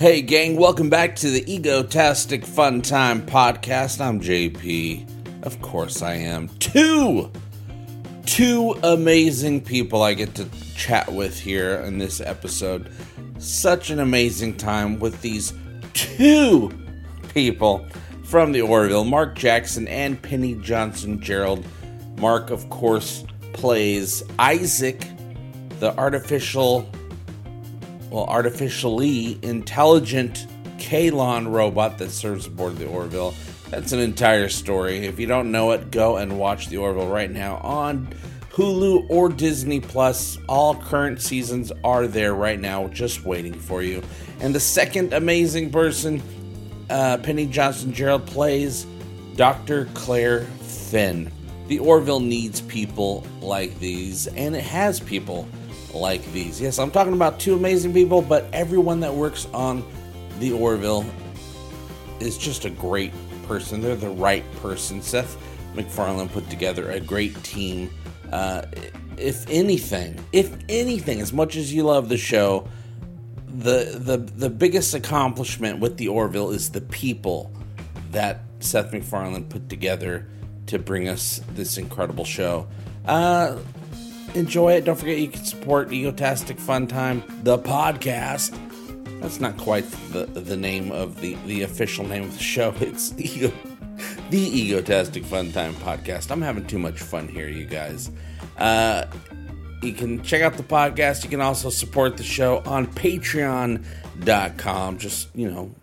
[0.00, 4.00] Hey, gang, welcome back to the Egotastic Fun Time podcast.
[4.00, 5.44] I'm JP.
[5.44, 6.48] Of course, I am.
[6.58, 7.30] Two,
[8.24, 12.90] two amazing people I get to chat with here in this episode.
[13.36, 15.52] Such an amazing time with these
[15.92, 16.72] two
[17.34, 17.86] people
[18.24, 21.62] from the Orville Mark Jackson and Penny Johnson Jerald.
[22.16, 23.22] Mark, of course,
[23.52, 25.06] plays Isaac,
[25.78, 26.90] the artificial
[28.10, 30.46] well, artificially intelligent
[30.78, 33.34] Kaylon robot that serves aboard the Orville.
[33.70, 35.06] That's an entire story.
[35.06, 38.08] If you don't know it, go and watch the Orville right now on
[38.50, 40.38] Hulu or Disney Plus.
[40.48, 44.02] All current seasons are there right now, just waiting for you.
[44.40, 46.20] And the second amazing person,
[46.88, 48.86] uh, Penny Johnson Jerald plays
[49.36, 49.88] Dr.
[49.94, 51.30] Claire Finn.
[51.68, 55.48] The Orville needs people like these, and it has people
[55.94, 56.60] like these.
[56.60, 59.84] Yes, I'm talking about two amazing people, but everyone that works on
[60.38, 61.04] the Orville
[62.20, 63.12] is just a great
[63.46, 63.80] person.
[63.80, 65.02] They're the right person.
[65.02, 65.36] Seth
[65.74, 67.90] MacFarlane put together a great team.
[68.32, 68.62] Uh,
[69.16, 72.68] if anything, if anything, as much as you love the show,
[73.46, 77.50] the the the biggest accomplishment with the Orville is the people
[78.12, 80.26] that Seth MacFarlane put together
[80.66, 82.68] to bring us this incredible show.
[83.04, 83.56] Uh,
[84.34, 84.84] enjoy it.
[84.84, 88.56] Don't forget you can support Egotastic Fun Time, the podcast.
[89.20, 92.74] That's not quite the the name of the the official name of the show.
[92.80, 93.52] It's Ego,
[94.30, 96.30] the Egotastic Fun Time podcast.
[96.30, 98.10] I'm having too much fun here, you guys.
[98.56, 99.06] Uh,
[99.82, 101.24] you can check out the podcast.
[101.24, 104.98] You can also support the show on Patreon.com.
[104.98, 105.74] Just you know,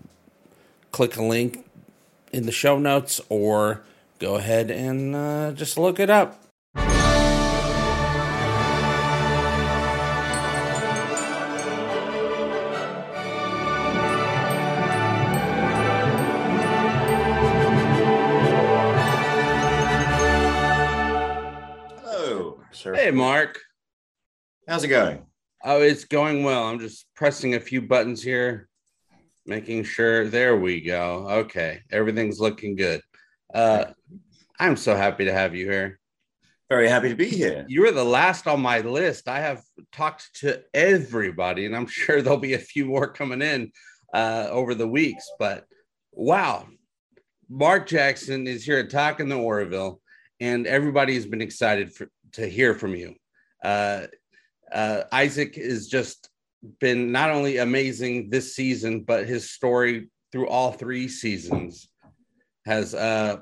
[0.91, 1.65] click a link
[2.31, 3.83] in the show notes or
[4.19, 6.46] go ahead and uh, just look it up.
[23.07, 23.61] Hey, Mark.
[24.67, 25.25] How's it going?
[25.63, 26.65] Oh, it's going well.
[26.65, 28.67] I'm just pressing a few buttons here,
[29.45, 30.27] making sure.
[30.27, 31.25] There we go.
[31.29, 32.99] Okay, everything's looking good.
[33.53, 33.85] Uh,
[34.59, 36.01] I'm so happy to have you here.
[36.67, 37.65] Very happy to be here.
[37.69, 39.29] You were the last on my list.
[39.29, 39.63] I have
[39.93, 43.71] talked to everybody, and I'm sure there'll be a few more coming in
[44.13, 45.31] uh, over the weeks.
[45.39, 45.63] But
[46.11, 46.67] wow,
[47.47, 50.01] Mark Jackson is here talking the Orville,
[50.41, 53.15] and everybody's been excited for, to hear from you.
[53.63, 54.05] Uh,
[54.71, 56.29] uh, Isaac has just
[56.79, 61.89] been not only amazing this season, but his story through all three seasons
[62.65, 63.37] has uh,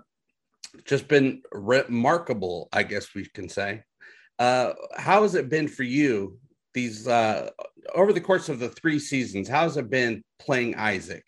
[0.86, 3.84] just been remarkable, I guess we can say.
[4.40, 6.38] Uh, how has it been for you
[6.74, 7.50] these uh,
[7.96, 9.50] over the course of the three seasons?
[9.50, 11.26] How has it been playing Isaac?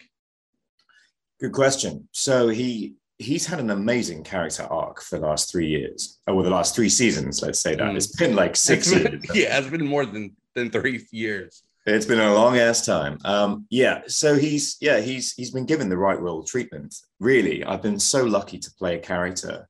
[1.41, 2.07] Good question.
[2.13, 6.50] So he he's had an amazing character arc for the last three years, or the
[6.50, 7.41] last three seasons.
[7.41, 7.95] Let's say that mm.
[7.95, 9.25] it's been like six been, years.
[9.33, 11.63] Yeah, it's been more than than three years.
[11.85, 13.17] It's been a long ass time.
[13.23, 16.95] Um, yeah, so he's yeah he's he's been given the right role treatment.
[17.19, 19.67] Really, I've been so lucky to play a character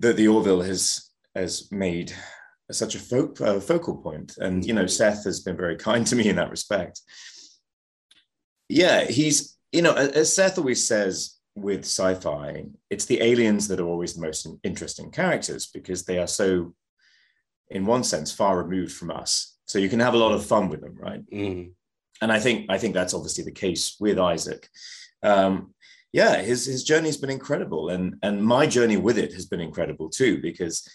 [0.00, 2.12] that the Orville has has made
[2.70, 6.16] such a fo- uh, focal point, and you know Seth has been very kind to
[6.16, 7.00] me in that respect.
[8.68, 13.86] Yeah, he's you know as Seth always says, with sci-fi, it's the aliens that are
[13.86, 16.74] always the most interesting characters because they are so,
[17.70, 19.56] in one sense, far removed from us.
[19.66, 21.24] So you can have a lot of fun with them, right?
[21.30, 21.72] Mm.
[22.20, 24.68] And I think I think that's obviously the case with Isaac.
[25.22, 25.74] Um,
[26.12, 29.60] yeah, his his journey has been incredible, and and my journey with it has been
[29.60, 30.86] incredible too because,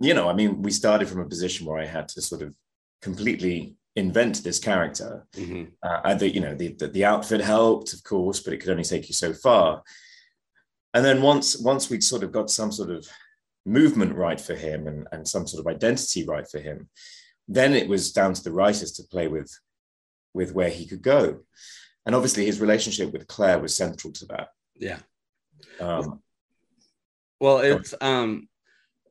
[0.00, 2.54] you know, I mean, we started from a position where I had to sort of
[3.00, 5.26] completely invent this character.
[5.34, 5.64] Mm-hmm.
[5.82, 8.70] Uh, and the, you know, the, the, the outfit helped, of course, but it could
[8.70, 9.82] only take you so far.
[10.92, 13.06] And then once once we'd sort of got some sort of
[13.66, 16.88] movement right for him and, and some sort of identity right for him,
[17.48, 19.50] then it was down to the writers to play with
[20.32, 21.40] with where he could go.
[22.06, 24.48] And obviously his relationship with Claire was central to that.
[24.76, 24.98] Yeah.
[25.80, 26.20] Um,
[27.40, 28.48] well, it's um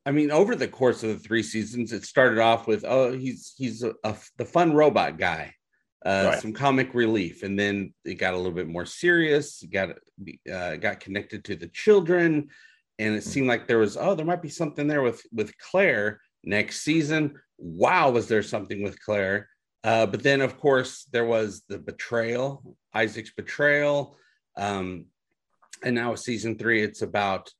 [0.05, 3.53] I mean, over the course of the three seasons, it started off with oh, he's
[3.57, 5.53] he's a, a, the fun robot guy,
[6.05, 6.41] uh, right.
[6.41, 9.63] some comic relief, and then it got a little bit more serious.
[9.63, 9.91] It got
[10.51, 12.49] uh, got connected to the children,
[12.99, 13.29] and it hmm.
[13.29, 17.39] seemed like there was oh, there might be something there with with Claire next season.
[17.57, 19.47] Wow, was there something with Claire?
[19.85, 24.17] Uh, but then, of course, there was the betrayal, Isaac's betrayal,
[24.55, 25.05] um,
[25.83, 27.51] and now season three, it's about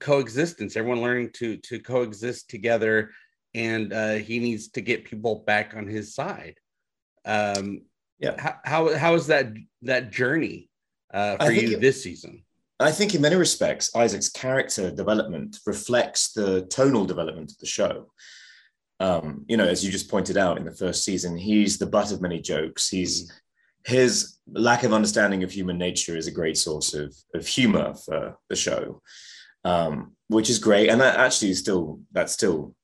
[0.00, 3.10] coexistence everyone learning to to coexist together
[3.54, 6.56] and uh, he needs to get people back on his side
[7.24, 7.82] um,
[8.18, 8.40] Yeah.
[8.40, 9.52] How how, how is that
[9.82, 10.70] that journey
[11.12, 12.44] uh, for you it, this season?
[12.80, 18.10] I think in many respects, Isaac's character development reflects the tonal development of the show.
[19.00, 22.12] Um, you know, as you just pointed out in the first season, he's the butt
[22.12, 22.88] of many jokes.
[22.88, 23.94] He's mm-hmm.
[23.94, 28.36] his lack of understanding of human nature is a great source of, of humor for
[28.48, 29.00] the show,
[29.64, 30.88] um, which is great.
[30.88, 32.74] And that actually is still that still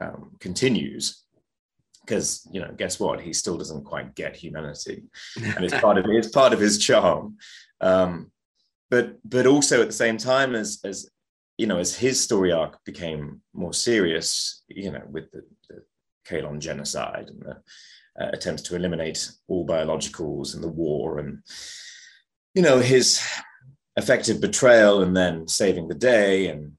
[0.00, 1.24] um, continues
[2.00, 3.20] because you know, guess what?
[3.20, 5.04] He still doesn't quite get humanity,
[5.36, 7.36] and it's part of it's part of his charm.
[7.80, 8.30] Um,
[8.90, 11.08] but but also at the same time as as
[11.56, 15.82] you know as his story arc became more serious you know with the, the
[16.28, 17.56] Kaylon genocide and the
[18.20, 21.38] uh, attempts to eliminate all biologicals and the war and
[22.54, 23.22] you know his
[24.00, 26.72] effective betrayal and then saving the day and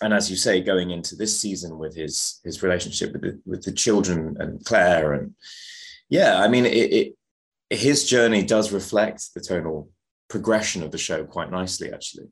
[0.00, 3.62] and as you say going into this season with his his relationship with the, with
[3.62, 5.34] the children and Claire and
[6.08, 7.16] yeah I mean it, it
[7.72, 9.88] his journey does reflect the tonal
[10.28, 12.28] progression of the show quite nicely, actually.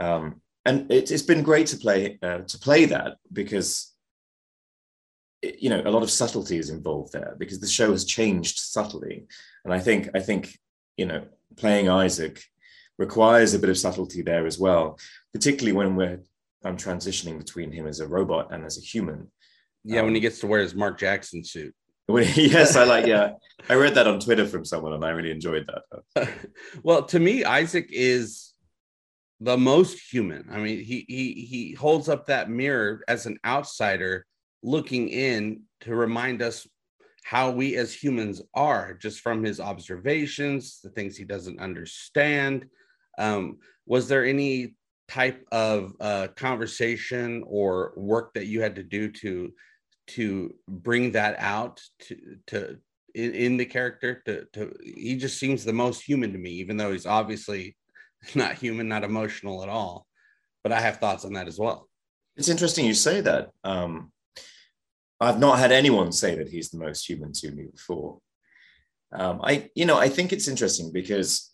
[0.00, 3.92] Um, and it, has been great to play uh, to play that because
[5.42, 9.26] you know a lot of subtlety is involved there because the show has changed subtly,
[9.64, 10.58] and I think I think
[10.96, 11.22] you know
[11.56, 12.42] playing Isaac
[12.98, 14.98] requires a bit of subtlety there as well,
[15.32, 16.20] particularly when we're
[16.64, 19.30] I'm transitioning between him as a robot and as a human.
[19.84, 21.74] Yeah, um, when he um, gets to wear his Mark Jackson suit.
[22.06, 23.06] When, yes, I like.
[23.06, 23.32] Yeah,
[23.68, 26.28] I read that on Twitter from someone, and I really enjoyed that.
[26.82, 28.54] well, to me, Isaac is
[29.40, 30.48] the most human.
[30.50, 34.26] I mean, he he he holds up that mirror as an outsider
[34.62, 36.66] looking in to remind us
[37.24, 42.66] how we as humans are, just from his observations, the things he doesn't understand.
[43.18, 44.74] Um, was there any
[45.08, 49.52] type of uh, conversation or work that you had to do to
[50.06, 52.16] to bring that out to
[52.46, 52.78] to
[53.14, 56.76] in, in the character to, to he just seems the most human to me even
[56.76, 57.76] though he's obviously
[58.34, 60.06] not human not emotional at all.
[60.62, 61.88] But i have thoughts on that as well.
[62.36, 63.50] It's interesting you say that.
[63.62, 64.10] Um,
[65.20, 68.18] i've not had anyone say that he's the most human to me before.
[69.12, 71.53] Um, i you know i think it's interesting because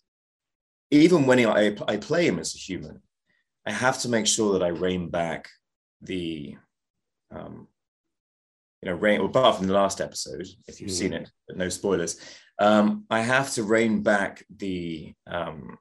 [0.91, 3.01] even when I, I play him as a human
[3.65, 5.49] i have to make sure that i rein back
[6.01, 6.55] the
[7.33, 7.67] um,
[8.81, 10.95] you know, rein, apart from the last episode, if you've mm.
[10.95, 12.19] seen it, but no spoilers,
[12.59, 15.77] um, I have to rein back the, um,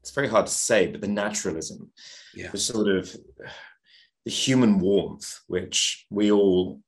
[0.00, 1.90] it's very hard to say, but the naturalism,
[2.34, 2.50] yeah.
[2.50, 3.14] the sort of
[4.24, 6.80] the human warmth, which we all,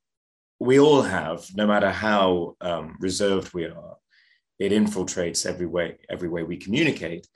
[0.59, 3.97] we all have, no matter how um, reserved we are,
[4.63, 7.27] it infiltrates every way, every way we communicate.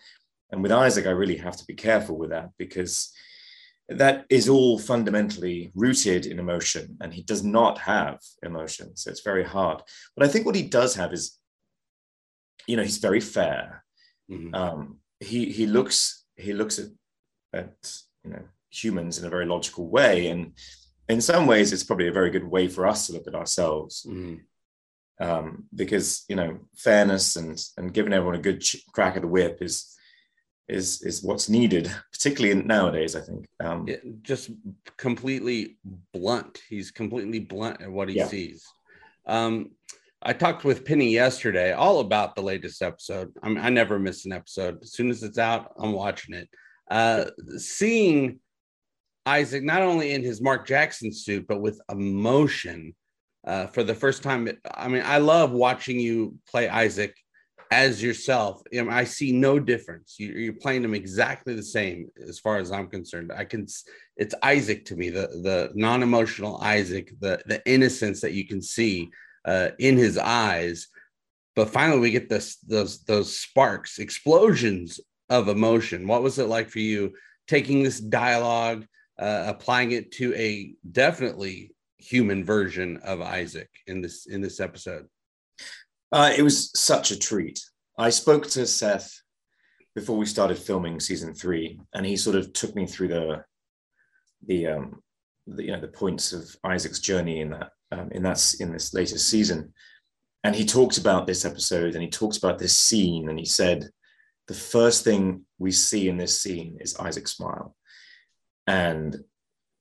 [0.53, 3.13] And with Isaac, I really have to be careful with that because
[3.89, 9.21] that is all fundamentally rooted in emotion and he does not have emotion so it's
[9.21, 9.81] very hard
[10.17, 11.39] but i think what he does have is
[12.67, 13.85] you know he's very fair
[14.29, 14.53] mm-hmm.
[14.57, 16.89] um, he he looks he looks at
[17.53, 17.93] at
[18.25, 20.53] you know humans in a very logical way and
[21.09, 24.05] in some ways it's probably a very good way for us to look at ourselves
[24.09, 24.35] mm-hmm.
[25.21, 29.59] Um, because you know fairness and and giving everyone a good crack at the whip
[29.61, 29.97] is
[30.69, 33.17] is is what's needed, particularly nowadays.
[33.17, 33.47] I think.
[33.61, 34.51] Um, yeah, just
[34.97, 35.79] completely
[36.13, 36.61] blunt.
[36.69, 38.27] He's completely blunt at what he yeah.
[38.27, 38.65] sees.
[39.27, 39.71] Um,
[40.23, 43.33] I talked with Penny yesterday all about the latest episode.
[43.43, 44.79] I, mean, I never miss an episode.
[44.83, 46.49] As soon as it's out, I'm watching it.
[46.91, 47.27] Uh,
[47.59, 48.41] seeing
[49.25, 52.95] Isaac not only in his Mark Jackson suit, but with emotion
[53.47, 54.49] uh, for the first time.
[54.75, 57.15] I mean, I love watching you play Isaac
[57.71, 58.63] as yourself.
[58.75, 60.17] I see no difference.
[60.19, 63.33] You, are playing him exactly the same as far as I'm concerned.
[63.35, 63.67] I can,
[64.17, 68.63] it's Isaac to me, the the non emotional Isaac, the the innocence that you can
[68.63, 69.11] see
[69.45, 70.89] uh, in his eyes.
[71.55, 76.07] But finally, we get this those those sparks, explosions of emotion.
[76.07, 77.13] What was it like for you
[77.49, 78.87] taking this dialogue,
[79.19, 85.07] uh, applying it to a definitely human version of Isaac in this in this episode?
[86.13, 87.61] Uh, it was such a treat.
[87.99, 89.23] I spoke to Seth
[89.95, 93.45] before we started filming season three, and he sort of took me through the
[94.47, 95.03] the um,
[95.47, 98.95] the, you know the points of Isaac's journey in that um, in that in this
[98.95, 99.73] latest season,
[100.45, 103.89] and he talked about this episode and he talked about this scene, and he said
[104.49, 107.75] the first thing we see in this scene is Isaac smile,
[108.67, 109.17] and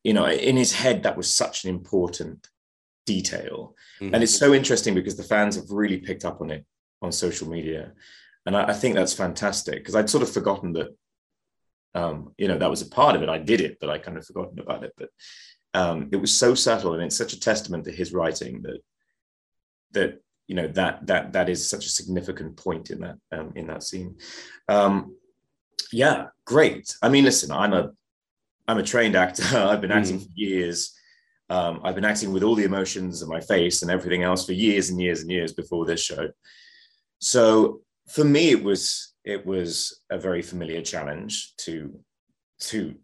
[0.05, 2.47] you know in his head that was such an important
[3.05, 3.75] detail.
[3.99, 4.13] Mm-hmm.
[4.13, 6.65] And it's so interesting because the fans have really picked up on it
[7.01, 7.93] on social media.
[8.45, 10.95] And I, I think that's fantastic because I'd sort of forgotten that,
[11.93, 13.29] um, you know, that was a part of it.
[13.29, 14.93] I did it, but I kind of forgotten about it.
[14.97, 15.09] But
[15.73, 18.79] um, it was so subtle and it's such a testament to his writing that,
[19.91, 23.65] that you know that that that is such a significant point in that um, in
[23.67, 24.17] that scene.
[24.67, 25.15] Um,
[25.91, 26.95] yeah, great.
[27.01, 27.91] I mean, listen, I'm a
[28.67, 29.43] I'm a trained actor.
[29.57, 30.23] I've been acting mm.
[30.23, 30.93] for years.
[31.49, 34.53] Um, I've been acting with all the emotions of my face and everything else for
[34.53, 36.29] years and years and years before this show.
[37.19, 41.99] So for me, it was it was a very familiar challenge to
[42.59, 42.95] to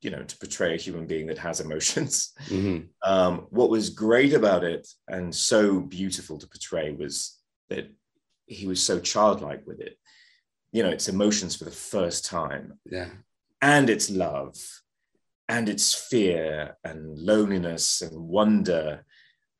[0.00, 2.32] you know to portray a human being that has emotions.
[2.46, 2.86] Mm-hmm.
[3.02, 7.90] Um, what was great about it and so beautiful to portray was that
[8.46, 9.98] he was so childlike with it.
[10.72, 12.78] You know, it's emotions for the first time.
[12.90, 13.08] Yeah.
[13.62, 14.56] And it's love
[15.48, 19.04] and it's fear and loneliness and wonder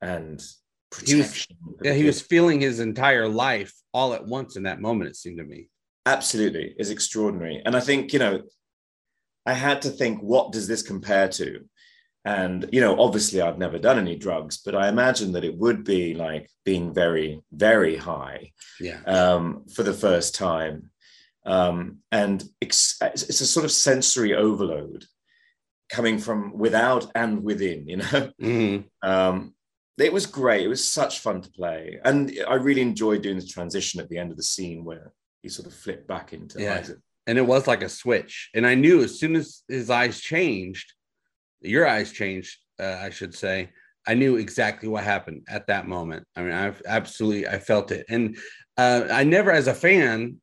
[0.00, 0.42] and
[0.90, 1.16] protection.
[1.16, 1.46] He was,
[1.82, 5.38] yeah, he was feeling his entire life all at once in that moment, it seemed
[5.38, 5.68] to me.
[6.06, 7.62] Absolutely, is extraordinary.
[7.64, 8.42] And I think, you know,
[9.46, 11.60] I had to think, what does this compare to?
[12.24, 15.84] And, you know, obviously I've never done any drugs, but I imagine that it would
[15.84, 19.00] be like being very, very high yeah.
[19.06, 20.90] um, for the first time.
[21.44, 25.04] Um, and it's, it's a sort of sensory overload
[25.88, 28.30] coming from without and within, you know.
[28.40, 29.08] Mm-hmm.
[29.08, 29.54] Um,
[29.98, 30.64] it was great.
[30.64, 34.18] It was such fun to play, and I really enjoyed doing the transition at the
[34.18, 35.12] end of the scene where
[35.42, 36.74] he sort of flipped back into yeah.
[36.80, 36.98] Isaac.
[37.26, 40.92] And it was like a switch, and I knew as soon as his eyes changed,
[41.60, 43.70] your eyes changed, uh, I should say.
[44.06, 46.26] I knew exactly what happened at that moment.
[46.36, 48.36] I mean, I absolutely I felt it, and
[48.76, 50.40] uh, I never, as a fan,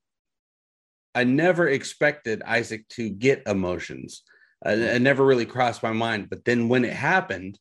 [1.14, 4.24] I never expected Isaac to get emotions.
[4.66, 6.30] Uh, it never really crossed my mind.
[6.30, 7.58] But then when it happened,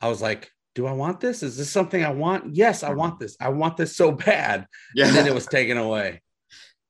[0.00, 1.42] I was like, do I want this?
[1.42, 2.56] Is this something I want?
[2.56, 3.36] Yes, I want this.
[3.40, 4.66] I want this so bad.
[4.94, 5.06] Yeah.
[5.06, 6.22] And then it was taken away.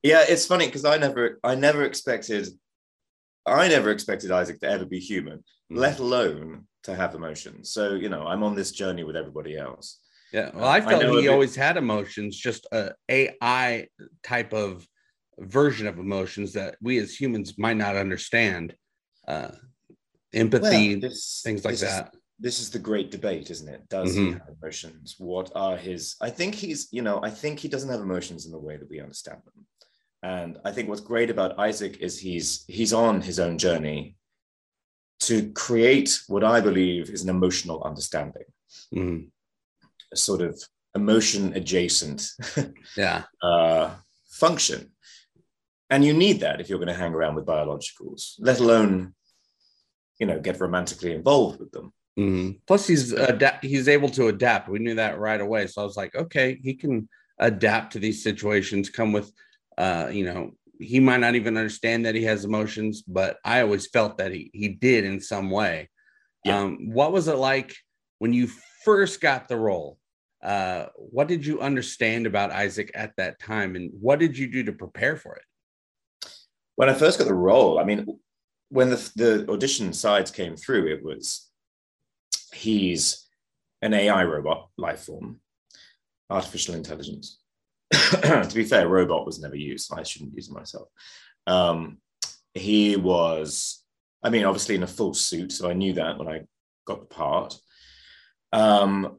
[0.02, 2.48] Yeah, it's funny because I never, I never expected,
[3.46, 5.76] I never expected Isaac to ever be human, mm-hmm.
[5.76, 7.70] let alone to have emotions.
[7.70, 10.00] So you know, I'm on this journey with everybody else.
[10.32, 13.86] Yeah, well, I felt I he always had emotions, just a AI
[14.24, 14.86] type of
[15.38, 18.74] version of emotions that we as humans might not understand
[19.28, 19.48] uh,
[20.34, 22.14] empathy, well, this, things like that.
[22.14, 23.88] Is, this is the great debate, isn't it?
[23.88, 24.26] Does mm-hmm.
[24.26, 25.14] he have emotions?
[25.18, 26.16] What are his?
[26.20, 28.90] I think he's, you know, I think he doesn't have emotions in the way that
[28.90, 29.66] we understand them.
[30.22, 34.16] And I think what's great about Isaac is he's he's on his own journey
[35.20, 38.44] to create what I believe is an emotional understanding,
[38.94, 39.24] mm-hmm.
[40.12, 40.60] a sort of
[40.94, 42.28] emotion adjacent,
[42.96, 43.90] yeah, uh,
[44.30, 44.91] function
[45.92, 49.14] and you need that if you're going to hang around with biologicals let alone
[50.18, 51.92] you know get romantically involved with them.
[52.18, 52.58] Mm-hmm.
[52.66, 53.14] plus he's
[53.62, 54.68] he's able to adapt.
[54.68, 55.66] We knew that right away.
[55.66, 57.08] So i was like okay he can
[57.38, 59.32] adapt to these situations come with
[59.78, 63.86] uh you know he might not even understand that he has emotions but i always
[63.86, 65.88] felt that he he did in some way.
[66.44, 66.60] Yeah.
[66.60, 67.74] um what was it like
[68.18, 68.48] when you
[68.84, 69.98] first got the role?
[70.42, 73.74] Uh what did you understand about isaac at that time?
[73.76, 75.46] And what did you do to prepare for it
[76.76, 78.06] when I first got the role, I mean,
[78.68, 81.50] when the, the audition sides came through, it was
[82.54, 83.28] he's
[83.82, 85.40] an AI robot life form,
[86.30, 87.38] artificial intelligence.
[87.92, 89.92] to be fair, robot was never used.
[89.92, 90.88] I shouldn't use it myself.
[91.46, 91.98] Um,
[92.54, 93.84] he was,
[94.22, 96.42] I mean, obviously in a full suit, so I knew that when I
[96.86, 97.54] got the part.
[98.52, 99.18] Um,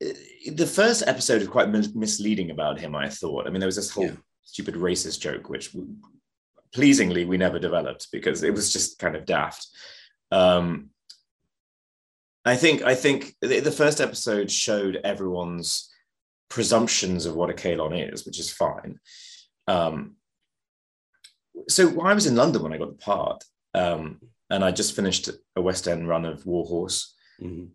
[0.00, 2.94] the first episode was quite misleading about him.
[2.94, 3.46] I thought.
[3.46, 4.12] I mean, there was this whole yeah.
[4.42, 5.74] stupid racist joke, which
[6.74, 9.66] pleasingly we never developed because it was just kind of daft.
[10.30, 10.90] Um,
[12.44, 15.90] I think I think the, first episode showed everyone's
[16.50, 18.98] presumptions of what a Kaylon is, which is fine.
[19.66, 20.16] Um,
[21.68, 25.30] so I was in London when I got the part, um, and I just finished
[25.56, 27.66] a West End run of Warhorse, mm-hmm.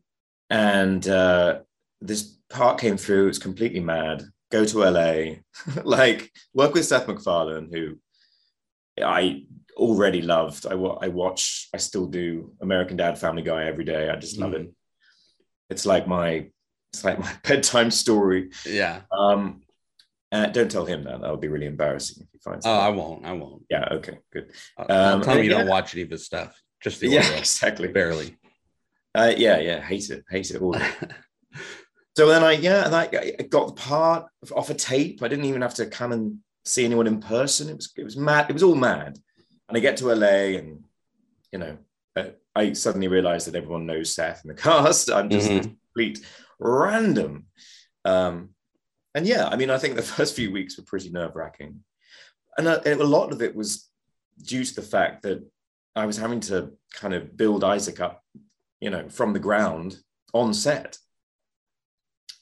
[0.52, 1.60] and uh,
[2.00, 3.28] this part came through.
[3.28, 4.24] it's completely mad.
[4.52, 5.38] Go to LA,
[5.84, 7.98] like work with Seth MacFarlane, who
[9.04, 9.44] I
[9.76, 10.66] already loved.
[10.66, 14.10] I, I watch, I still do American Dad, Family Guy every day.
[14.10, 14.66] I just love mm.
[14.66, 14.74] it.
[15.70, 16.50] It's like my,
[16.94, 18.50] it's like my bedtime story.
[18.66, 19.02] Yeah.
[19.12, 19.62] Um,
[20.32, 21.22] uh, don't tell him that.
[21.22, 22.66] That would be really embarrassing if he finds.
[22.66, 23.26] Oh, I won't.
[23.26, 23.64] I won't.
[23.70, 23.88] Yeah.
[23.94, 24.20] Okay.
[24.32, 24.52] Good.
[24.78, 25.58] I'll, I'll um, tell him you yeah.
[25.60, 26.62] don't watch any of his stuff.
[26.84, 27.88] Just the yeah, exactly.
[27.88, 28.38] Barely.
[29.16, 29.60] Uh, yeah.
[29.60, 29.82] Yeah.
[29.82, 30.24] Hate it.
[30.30, 30.76] Hate it all.
[32.16, 35.24] so then I yeah, and I, I got the part off a tape.
[35.24, 37.70] I didn't even have to come and see anyone in person.
[37.70, 38.50] It was it was mad.
[38.50, 39.18] It was all mad.
[39.68, 40.84] And I get to LA, and
[41.52, 41.78] you know,
[42.16, 45.12] uh, I suddenly realized that everyone knows Seth in the cast.
[45.12, 45.70] I'm just mm-hmm.
[45.94, 46.26] complete
[46.60, 47.46] random.
[48.06, 48.50] Um,
[49.16, 51.84] and yeah, I mean, I think the first few weeks were pretty nerve wracking,
[52.58, 53.90] and, uh, and a lot of it was
[54.42, 55.44] due to the fact that
[55.96, 58.24] I was having to kind of build Isaac up,
[58.80, 59.98] you know, from the ground
[60.34, 60.98] on set.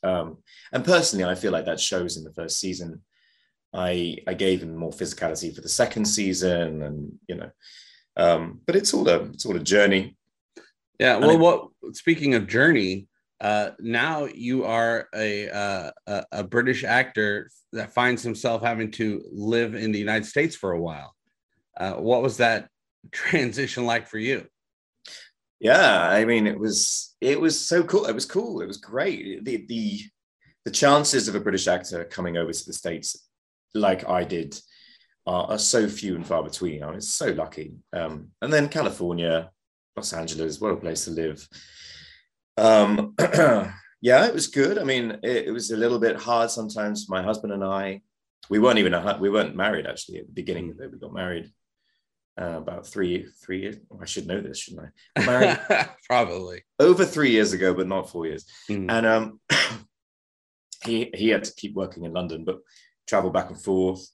[0.03, 0.37] Um,
[0.71, 3.01] and personally, I feel like that shows in the first season.
[3.73, 7.51] I I gave him more physicality for the second season, and you know,
[8.15, 10.17] um, but it's all a it's all a journey.
[10.99, 11.17] Yeah.
[11.17, 13.07] Well, what speaking of journey,
[13.39, 19.23] uh, now you are a, uh, a, a British actor that finds himself having to
[19.31, 21.13] live in the United States for a while.
[21.79, 22.69] Uh, what was that
[23.11, 24.47] transition like for you?
[25.59, 28.05] Yeah, I mean, it was it was so cool.
[28.05, 28.61] It was cool.
[28.61, 29.43] It was great.
[29.43, 30.01] The the
[30.65, 33.26] the chances of a British actor coming over to the states,
[33.73, 34.59] like I did,
[35.25, 36.83] are, are so few and far between.
[36.83, 37.73] I was so lucky.
[37.93, 39.51] Um, and then California,
[39.95, 41.47] Los Angeles, what a place to live.
[42.57, 43.13] Um,
[44.01, 44.77] yeah, it was good.
[44.77, 47.09] I mean, it, it, was a little bit hard sometimes.
[47.09, 48.01] My husband and I,
[48.49, 50.91] we weren't even a, we weren't married actually at the beginning of it.
[50.91, 51.51] We got married
[52.39, 53.77] uh, about three three years.
[53.91, 55.25] Oh, I should know this, shouldn't I?
[55.25, 58.45] Married probably over three years ago, but not four years.
[58.69, 58.91] Mm.
[58.91, 59.39] And um,
[60.85, 62.59] he he had to keep working in London, but
[63.07, 64.07] travel back and forth.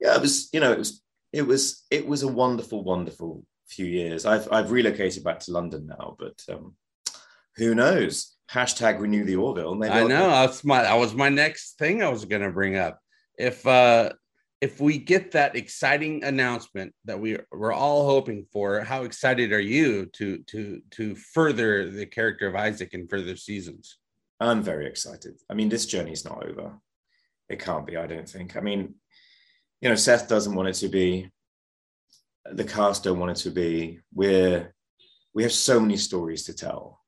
[0.00, 3.86] Yeah, it was you know it was it was it was a wonderful wonderful few
[3.86, 4.26] years.
[4.26, 6.74] I've I've relocated back to London now, but um,
[7.56, 8.34] who knows?
[8.50, 9.74] Hashtag renew the Orville.
[9.74, 12.76] Maybe I know that's my that was my next thing I was going to bring
[12.76, 13.00] up.
[13.38, 14.10] If uh
[14.60, 19.60] if we get that exciting announcement that we we're all hoping for, how excited are
[19.60, 23.98] you to to to further the character of Isaac in further seasons?
[24.40, 25.38] I'm very excited.
[25.50, 26.78] I mean, this journey is not over.
[27.48, 27.96] It can't be.
[27.96, 28.56] I don't think.
[28.56, 28.94] I mean,
[29.80, 31.30] you know, Seth doesn't want it to be.
[32.50, 34.00] The cast don't want it to be.
[34.14, 34.72] We're
[35.36, 37.00] we have so many stories to tell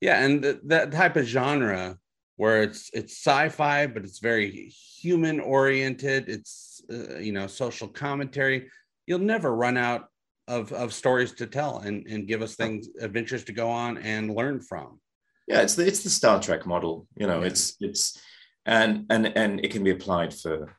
[0.00, 1.98] yeah and th- that type of genre
[2.36, 4.68] where it's it's sci-fi but it's very
[5.00, 8.70] human oriented it's uh, you know social commentary
[9.06, 10.06] you'll never run out
[10.46, 14.34] of of stories to tell and and give us things adventures to go on and
[14.34, 15.00] learn from
[15.48, 17.46] yeah it's the it's the star trek model you know yeah.
[17.46, 18.20] it's it's
[18.66, 20.76] and and and it can be applied for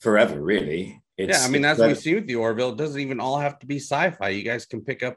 [0.00, 3.20] forever really it's, yeah i mean as we see with the orville it doesn't even
[3.20, 5.16] all have to be sci-fi you guys can pick up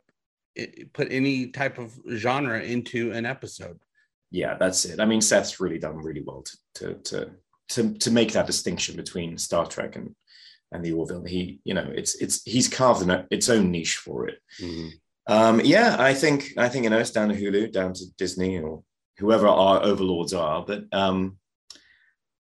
[0.94, 3.80] put any type of genre into an episode.
[4.32, 5.00] Yeah, that's it.
[5.00, 7.32] I mean, Seth's really done really well to to to
[7.70, 10.16] to, to make that distinction between Star Trek and
[10.72, 11.24] and the Orville.
[11.24, 14.40] He, you know, it's it's he's carved an, its own niche for it.
[14.60, 14.88] Mm-hmm.
[15.28, 18.60] Um, yeah, I think I think you know it's down to Hulu, down to Disney,
[18.60, 18.84] or
[19.18, 20.66] whoever our overlords are.
[20.66, 21.38] But um,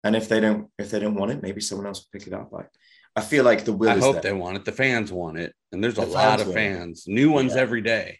[0.04, 2.34] and if they don't if they don't want it, maybe someone else will pick it
[2.34, 2.52] up.
[2.52, 2.68] Like
[3.16, 3.90] I feel like the will.
[3.90, 4.64] I hope they want it.
[4.64, 7.62] The fans want it, and there's the a lot of fans, new ones yeah.
[7.62, 8.18] every day.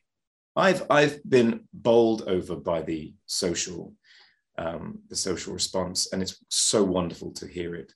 [0.56, 3.92] I've I've been bowled over by the social,
[4.56, 7.92] um, the social response, and it's so wonderful to hear it.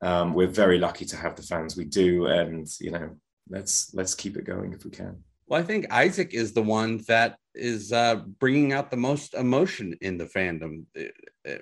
[0.00, 3.16] Um, we're very lucky to have the fans we do, and you know,
[3.48, 5.22] let's let's keep it going if we can.
[5.52, 9.94] Well, I think Isaac is the one that is uh, bringing out the most emotion
[10.00, 10.86] in the fandom.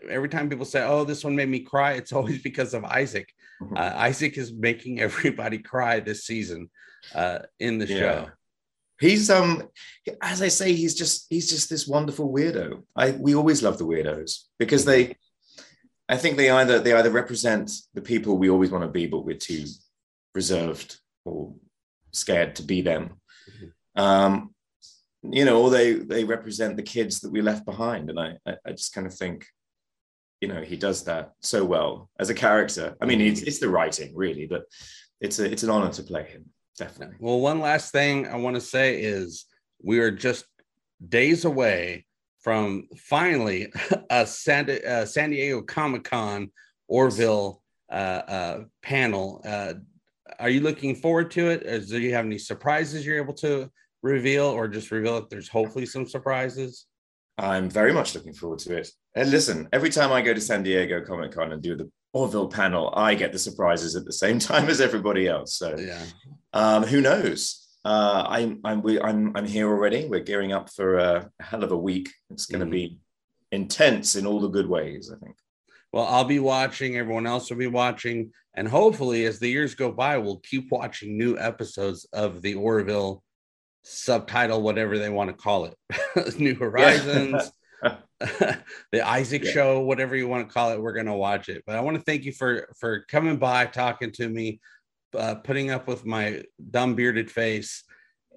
[0.09, 3.29] Every time people say, "Oh, this one made me cry," it's always because of Isaac.
[3.61, 3.76] Mm-hmm.
[3.76, 6.70] Uh, Isaac is making everybody cry this season
[7.16, 7.98] uh, in the yeah.
[7.98, 8.31] show.
[9.00, 9.68] He's um,
[10.22, 12.85] as I say, he's just he's just this wonderful weirdo.
[12.94, 15.16] I we always love the weirdos because they,
[16.09, 19.24] I think they either they either represent the people we always want to be, but
[19.24, 19.64] we're too
[20.33, 21.55] reserved or
[22.12, 23.16] scared to be them
[23.96, 24.55] um,
[25.22, 28.72] you know, or they they represent the kids that we left behind, and I I,
[28.72, 29.46] just kind of think,
[30.40, 32.96] you know, he does that so well as a character.
[33.00, 34.64] I mean, it's, it's the writing really, but
[35.20, 36.46] it's a it's an honor to play him
[36.81, 37.16] definitely.
[37.20, 39.44] Well, one last thing I want to say is
[39.83, 40.46] we are just
[41.07, 42.07] days away
[42.40, 43.70] from finally
[44.11, 46.50] a San, uh, San Diego Comic Con
[46.88, 49.42] Orville uh, uh, panel.
[50.38, 51.66] Are you looking forward to it?
[51.66, 53.71] Or do you have any surprises you're able to
[54.03, 56.87] reveal or just reveal that there's hopefully some surprises?
[57.38, 58.90] I'm very much looking forward to it.
[59.14, 62.49] And listen, every time I go to San Diego Comic Con and do the Orville
[62.49, 65.55] panel, I get the surprises at the same time as everybody else.
[65.55, 66.05] So yeah,
[66.53, 67.66] um, who knows?
[67.85, 70.07] Uh, I'm I'm we, I'm I'm here already.
[70.07, 72.11] We're gearing up for a hell of a week.
[72.29, 72.73] It's going to mm.
[72.73, 72.99] be
[73.53, 75.11] intense in all the good ways.
[75.11, 75.37] I think.
[75.92, 76.96] Well, I'll be watching.
[76.96, 81.18] Everyone else will be watching, and hopefully, as the years go by, we'll keep watching
[81.18, 83.22] new episodes of the Orville
[83.83, 87.53] subtitle, whatever they want to call it, New Horizons,
[88.20, 89.50] the Isaac yeah.
[89.50, 90.81] Show, whatever you want to call it.
[90.81, 91.64] We're gonna watch it.
[91.66, 94.61] But I want to thank you for for coming by, talking to me,
[95.16, 97.83] uh, putting up with my dumb bearded face,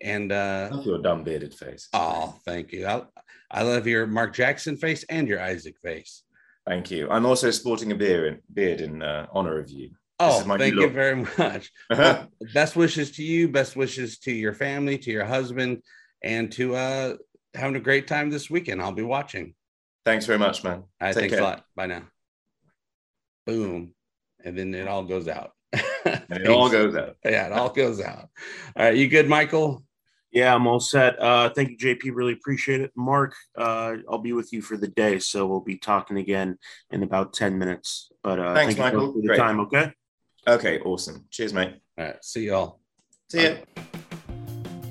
[0.01, 1.89] and uh, I your dumb bearded face.
[1.93, 2.87] Oh, thank you.
[2.87, 3.03] I,
[3.51, 6.23] I love your Mark Jackson face and your Isaac face.
[6.67, 7.09] Thank you.
[7.09, 9.91] I'm also sporting a beard in, beard in uh, honor of you.
[10.19, 11.71] Oh, thank you very much.
[11.89, 13.49] well, best wishes to you.
[13.49, 15.81] Best wishes to your family, to your husband,
[16.21, 17.15] and to uh,
[17.53, 18.81] having a great time this weekend.
[18.81, 19.55] I'll be watching.
[20.05, 20.79] Thanks very much, man.
[20.79, 21.41] All right, Take thanks care.
[21.41, 21.65] a lot.
[21.75, 22.03] Bye now.
[23.45, 23.93] Boom.
[24.43, 25.51] And then it all goes out.
[25.73, 27.15] It all goes out.
[27.25, 28.29] Yeah, it all goes out.
[28.77, 29.83] All right, you good, Michael?
[30.33, 31.21] Yeah, I'm all set.
[31.21, 32.15] Uh, thank you, JP.
[32.15, 32.91] Really appreciate it.
[32.95, 36.57] Mark, uh, I'll be with you for the day, so we'll be talking again
[36.89, 38.11] in about 10 minutes.
[38.23, 39.13] But uh, Thanks, thank you Michael.
[39.13, 39.37] for the Great.
[39.37, 39.91] time, okay?
[40.47, 41.25] Okay, awesome.
[41.29, 41.75] Cheers, mate.
[41.99, 42.79] All right, see y'all.
[43.29, 43.55] See ya.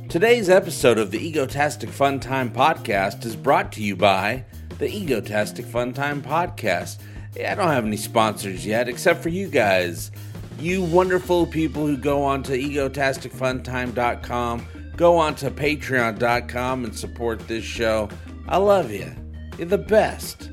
[0.08, 4.44] Today's episode of the Egotastic Fun Time Podcast is brought to you by
[4.78, 6.98] the Egotastic Fun Time Podcast.
[7.34, 10.12] Yeah, I don't have any sponsors yet, except for you guys.
[10.60, 17.64] You wonderful people who go on to egotasticfuntime.com, go on to patreon.com and support this
[17.64, 18.08] show.
[18.48, 19.12] I love you.
[19.58, 20.50] You're the best.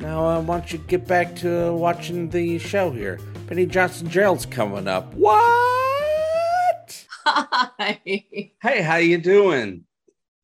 [0.00, 3.18] Now, uh, why don't you get back to uh, watching the show here?
[3.46, 5.14] Penny Johnson Jerald's coming up.
[5.14, 5.32] What?
[7.24, 8.00] Hi.
[8.04, 9.84] Hey, how you doing?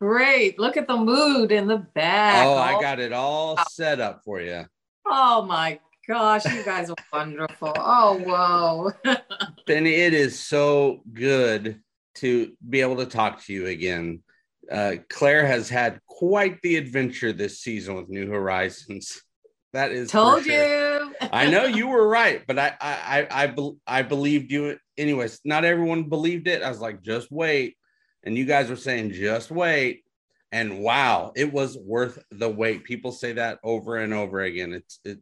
[0.01, 0.59] Great.
[0.59, 2.47] Look at the mood in the back.
[2.47, 4.65] Oh, I got it all set up for you.
[5.05, 7.73] Oh my gosh, you guys are wonderful.
[7.77, 9.17] Oh, whoa.
[9.67, 11.81] Penny, it is so good
[12.21, 14.23] to be able to talk to you again.
[14.71, 19.23] Uh, Claire has had quite the adventure this season with New Horizons.
[19.73, 20.55] That is Told sure.
[20.55, 21.15] you.
[21.33, 24.79] I know you were right, but I I I I, bel- I believed you.
[24.97, 26.63] Anyways, not everyone believed it.
[26.63, 27.77] I was like, just wait,
[28.25, 30.05] and you guys were saying, just wait,
[30.53, 32.85] and wow, it was worth the wait.
[32.85, 34.73] People say that over and over again.
[34.73, 35.19] It's it.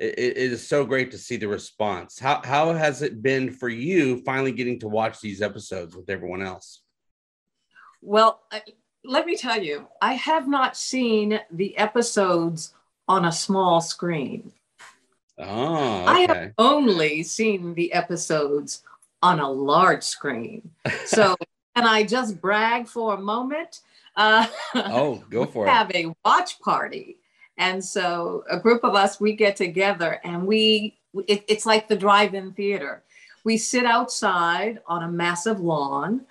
[0.00, 2.18] It, it is so great to see the response.
[2.18, 6.42] How how has it been for you finally getting to watch these episodes with everyone
[6.42, 6.80] else?
[8.00, 8.62] Well, I-
[9.04, 12.74] let me tell you, I have not seen the episodes
[13.08, 14.52] on a small screen.
[15.38, 18.82] Oh, I have only seen the episodes
[19.22, 20.70] on a large screen.
[21.06, 21.34] So,
[21.76, 23.80] can I just brag for a moment?
[24.16, 25.70] Uh, Oh, go for it.
[25.70, 27.16] have a watch party.
[27.60, 30.96] And so a group of us, we get together and we,
[31.28, 33.02] it, it's like the drive in theater.
[33.44, 36.22] We sit outside on a massive lawn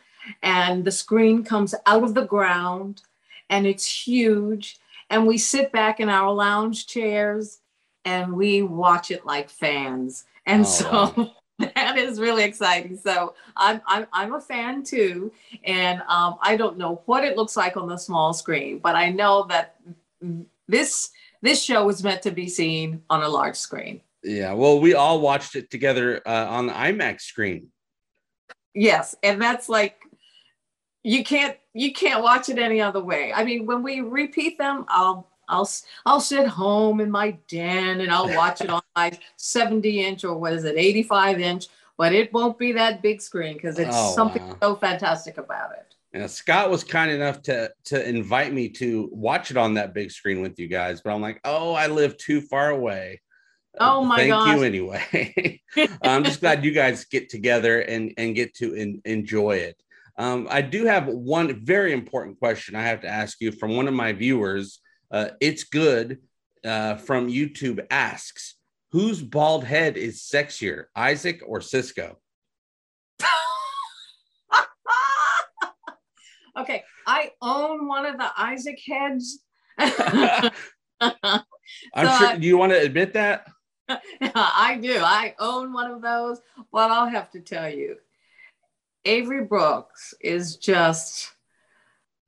[0.42, 3.04] and the screen comes out of the ground
[3.52, 4.80] and it's huge.
[5.12, 7.60] And we sit back in our lounge chairs
[8.06, 10.26] and we watch it like fans.
[10.48, 11.32] And Oh, so wow.
[11.76, 12.98] that is really exciting.
[12.98, 15.32] So I'm, I'm, I'm a fan too.
[15.64, 19.12] And um, I don't know what it looks like on the small screen, but I
[19.12, 19.76] know that
[20.68, 24.02] this this show was meant to be seen on a large screen.
[24.24, 27.68] Yeah, well, we all watched it together uh, on the IMAX screen.
[28.74, 30.00] Yes, and that's like
[31.04, 33.32] you can't you can't watch it any other way.
[33.34, 35.70] I mean, when we repeat them, I'll I'll
[36.06, 40.38] I'll sit home in my den and I'll watch it on my 70 inch or
[40.38, 44.14] what is it 85 inch, but it won't be that big screen because it's Oh,
[44.16, 44.58] something wow.
[44.62, 45.89] so fantastic about it.
[46.14, 50.12] Yeah, Scott was kind enough to to invite me to watch it on that big
[50.12, 53.22] screen with you guys, but I'm like, oh, I live too far away.
[53.80, 54.18] Oh my God.
[54.18, 54.56] Thank gosh.
[54.56, 55.62] you anyway.
[56.02, 59.82] I'm just glad you guys get together and and get to en- enjoy it.
[60.18, 63.88] Um, I do have one very important question I have to ask you from one
[63.88, 64.80] of my viewers.
[65.12, 66.20] Uh, it's good
[66.66, 68.56] uh, from YouTube asks,
[68.92, 72.16] whose bald head is sexier, Isaac or Sisko?
[76.62, 79.40] Okay, I own one of the Isaac heads.
[79.80, 80.52] I'm
[81.02, 81.30] sure.
[81.96, 83.48] I- Do you want to admit that?
[83.90, 85.00] I do.
[85.00, 86.40] I own one of those.
[86.72, 87.96] But I'll have to tell you,
[89.06, 91.32] Avery Brooks is just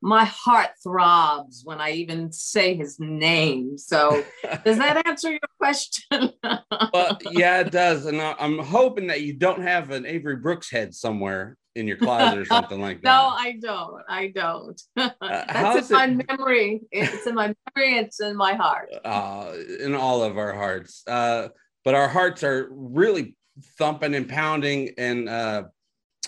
[0.02, 3.78] my heart throbs when I even say his name.
[3.78, 4.24] So
[4.66, 6.32] does that answer your question?
[6.42, 10.94] well, yeah, it does, and I'm hoping that you don't have an Avery Brooks head
[10.96, 13.08] somewhere in your closet or something like that.
[13.10, 14.04] no, I don't.
[14.10, 14.82] I don't.
[14.98, 16.82] how That's in my memory.
[16.92, 17.98] It's in my memory.
[17.98, 18.90] It's in my heart.
[19.06, 21.04] uh, in all of our hearts.
[21.08, 21.50] Uh,
[21.86, 23.36] but our hearts are really
[23.78, 25.64] thumping and pounding, and uh,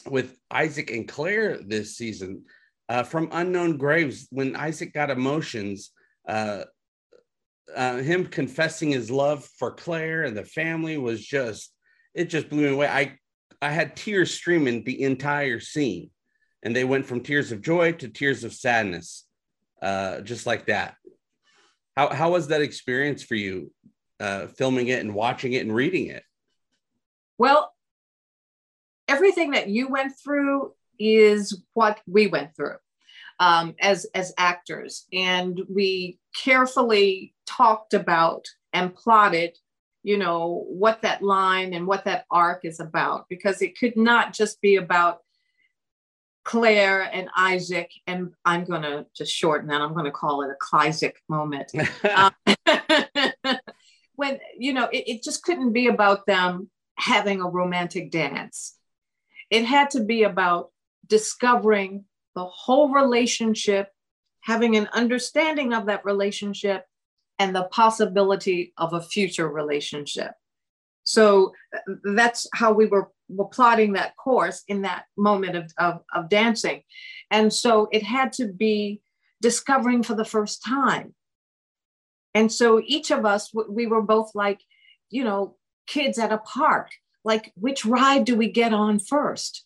[0.10, 2.44] with Isaac and Claire this season
[2.94, 5.90] uh, from Unknown Graves, when Isaac got emotions,
[6.28, 6.66] uh,
[7.76, 11.74] uh, him confessing his love for Claire and the family was just
[12.14, 12.88] it just blew me away.
[12.88, 13.18] I
[13.64, 16.12] I had tears streaming the entire scene,
[16.62, 19.26] and they went from tears of joy to tears of sadness,
[19.82, 20.94] uh, just like that.
[21.98, 23.72] How how was that experience for you,
[24.20, 26.22] uh, filming it and watching it and reading it?
[27.40, 27.74] Well,
[29.08, 30.74] everything that you went through
[31.04, 32.78] is what we went through
[33.40, 39.58] um, as as actors, and we carefully talked about and plotted,
[40.04, 44.34] you know, what that line and what that arc is about, because it could not
[44.34, 45.20] just be about
[46.44, 49.82] Claire and Isaac, and I'm going to just shorten that.
[49.82, 51.72] I'm going to call it a Clysic moment.
[52.04, 52.32] uh,
[54.16, 58.76] when, you know, it, it just couldn't be about them having a romantic dance.
[59.50, 60.72] It had to be about
[61.08, 63.90] discovering the whole relationship,
[64.42, 66.86] having an understanding of that relationship,
[67.40, 70.32] and the possibility of a future relationship.
[71.04, 71.54] So
[72.04, 76.84] that's how we were, were plotting that course in that moment of, of, of dancing.
[77.30, 79.02] And so it had to be
[79.42, 81.14] discovering for the first time.
[82.34, 84.62] And so each of us, we were both like,
[85.10, 86.90] you know, kids at a park.
[87.26, 89.66] Like, which ride do we get on first?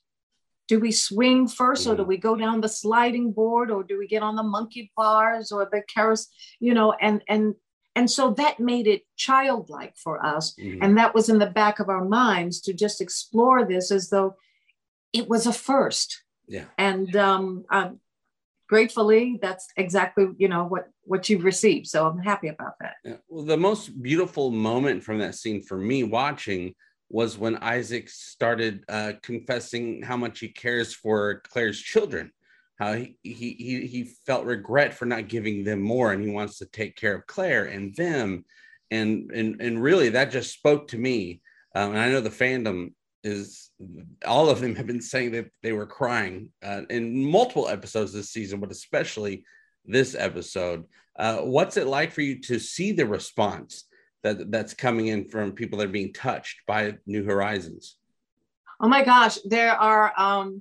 [0.68, 2.08] Do we swing first, or do mm.
[2.08, 5.68] we go down the sliding board, or do we get on the monkey bars or
[5.72, 6.30] the carousel?
[6.60, 7.56] You know, and and
[7.96, 10.84] and so that made it childlike for us, mm-hmm.
[10.84, 14.36] and that was in the back of our minds to just explore this as though
[15.14, 16.24] it was a first.
[16.48, 16.66] Yeah.
[16.78, 18.00] And um, um,
[18.70, 21.88] gratefully, that's exactly you know what what you've received.
[21.88, 22.96] So I'm happy about that.
[23.04, 23.16] Yeah.
[23.30, 26.76] Well, the most beautiful moment from that scene for me watching
[27.10, 32.32] was when Isaac started uh, confessing how much he cares for Claire's children,
[32.80, 36.66] how he, he he felt regret for not giving them more, and he wants to
[36.66, 38.46] take care of Claire and them,
[38.92, 41.42] and and and really that just spoke to me.
[41.76, 42.94] Um, and I know the fandom
[43.24, 43.72] is
[44.26, 48.32] all of them have been saying that they were crying uh, in multiple episodes this
[48.32, 49.44] season, but especially
[49.86, 50.86] this episode.
[51.18, 53.86] Uh, what's it like for you to see the response
[54.24, 57.98] that that's coming in from people that are being touched by New Horizons?
[58.80, 60.60] Oh my gosh, there are um,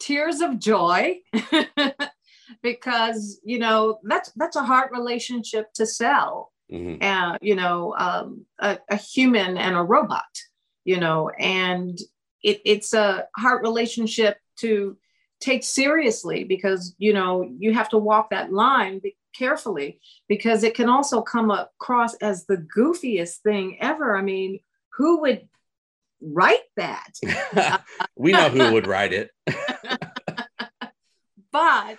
[0.00, 1.18] tears of joy
[2.62, 6.52] because you know that's that's a hard relationship to sell.
[6.72, 7.02] Mm-hmm.
[7.02, 10.24] Uh, you know, um, a, a human and a robot.
[10.84, 11.98] You know, and
[12.42, 14.96] it, it's a hard relationship to
[15.40, 19.00] take seriously because you know you have to walk that line
[19.34, 24.16] carefully because it can also come across as the goofiest thing ever.
[24.16, 24.60] I mean,
[24.96, 25.48] who would
[26.20, 27.12] write that?
[28.16, 29.30] we know who would write it.
[31.52, 31.98] but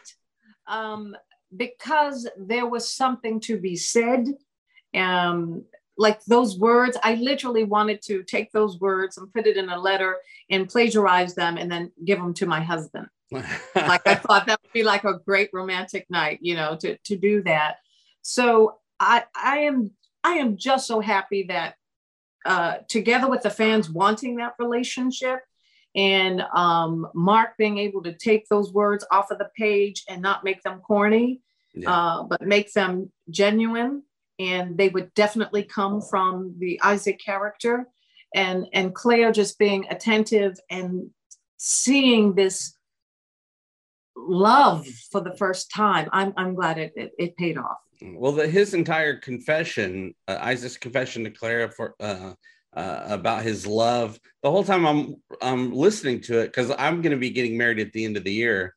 [0.68, 1.16] um,
[1.56, 4.28] because there was something to be said,
[4.96, 5.64] um,
[5.98, 9.80] like those words, I literally wanted to take those words and put it in a
[9.80, 10.18] letter
[10.50, 14.74] and plagiarize them and then give them to my husband like I thought that would
[14.74, 17.78] be like a great romantic night, you know, to to do that.
[18.22, 19.92] So I I am
[20.24, 21.76] I am just so happy that
[22.46, 25.40] uh, together with the fans wanting that relationship
[25.96, 30.44] and um, Mark being able to take those words off of the page and not
[30.44, 31.42] make them corny,
[31.74, 31.92] yeah.
[31.92, 34.04] uh, but make them genuine.
[34.38, 37.88] And they would definitely come from the Isaac character,
[38.34, 41.10] and and Claire just being attentive and
[41.56, 42.75] seeing this
[44.16, 46.10] love for the first time.
[46.12, 47.78] I'm, I'm glad it, it, it paid off.
[48.02, 52.34] Well, the, his entire confession, uh, Isaac's confession to Clara for, uh,
[52.74, 57.12] uh, about his love, the whole time I'm, I'm listening to it because I'm going
[57.12, 58.76] to be getting married at the end of the year.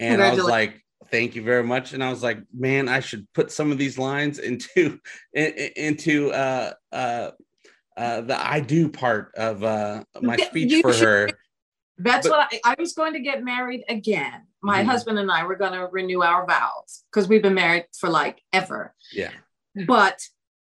[0.00, 1.92] And I was like, thank you very much.
[1.92, 4.98] And I was like, man, I should put some of these lines into,
[5.32, 7.30] into, uh, uh,
[7.96, 11.28] uh, the I do part of uh, my speech you for should, her.
[11.96, 14.90] That's but, what I, I was going to get married again my mm-hmm.
[14.90, 18.42] husband and I were going to renew our vows because we've been married for like
[18.52, 18.94] ever.
[19.12, 19.30] Yeah.
[19.86, 20.20] But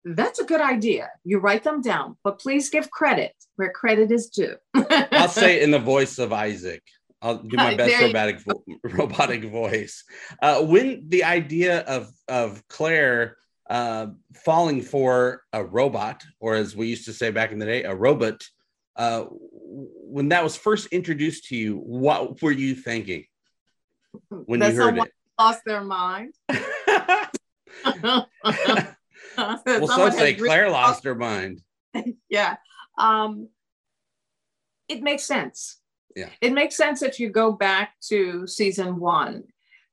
[0.06, 1.10] that's a good idea.
[1.24, 4.56] You write them down, but please give credit where credit is due.
[4.74, 6.84] I'll say it in the voice of Isaac.
[7.22, 10.04] I'll do my best robotic vo- robotic voice.
[10.42, 13.38] Uh, when the idea of of Claire
[13.70, 14.08] uh,
[14.44, 17.96] falling for a robot, or as we used to say back in the day, a
[17.96, 18.44] robot,
[18.98, 23.26] uh, when that was first introduced to you, what were you thinking?
[24.30, 25.12] When that you heard it?
[25.40, 26.34] Lost their mind.
[29.38, 31.62] well, some say Claire lost her mind.
[32.30, 32.58] yeah.
[32.98, 33.50] Um,
[34.88, 35.80] it makes sense.
[36.16, 36.30] Yeah.
[36.42, 39.44] It makes sense if you go back to season one,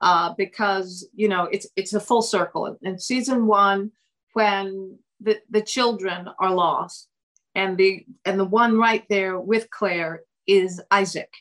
[0.00, 2.76] uh, because you know it's it's a full circle.
[2.82, 3.92] In season one,
[4.34, 7.08] when the, the children are lost,
[7.54, 11.32] and the and the one right there with Claire is Isaac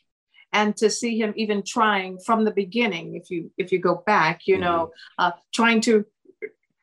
[0.52, 4.46] and to see him even trying from the beginning if you if you go back
[4.46, 4.64] you mm-hmm.
[4.64, 6.04] know uh, trying to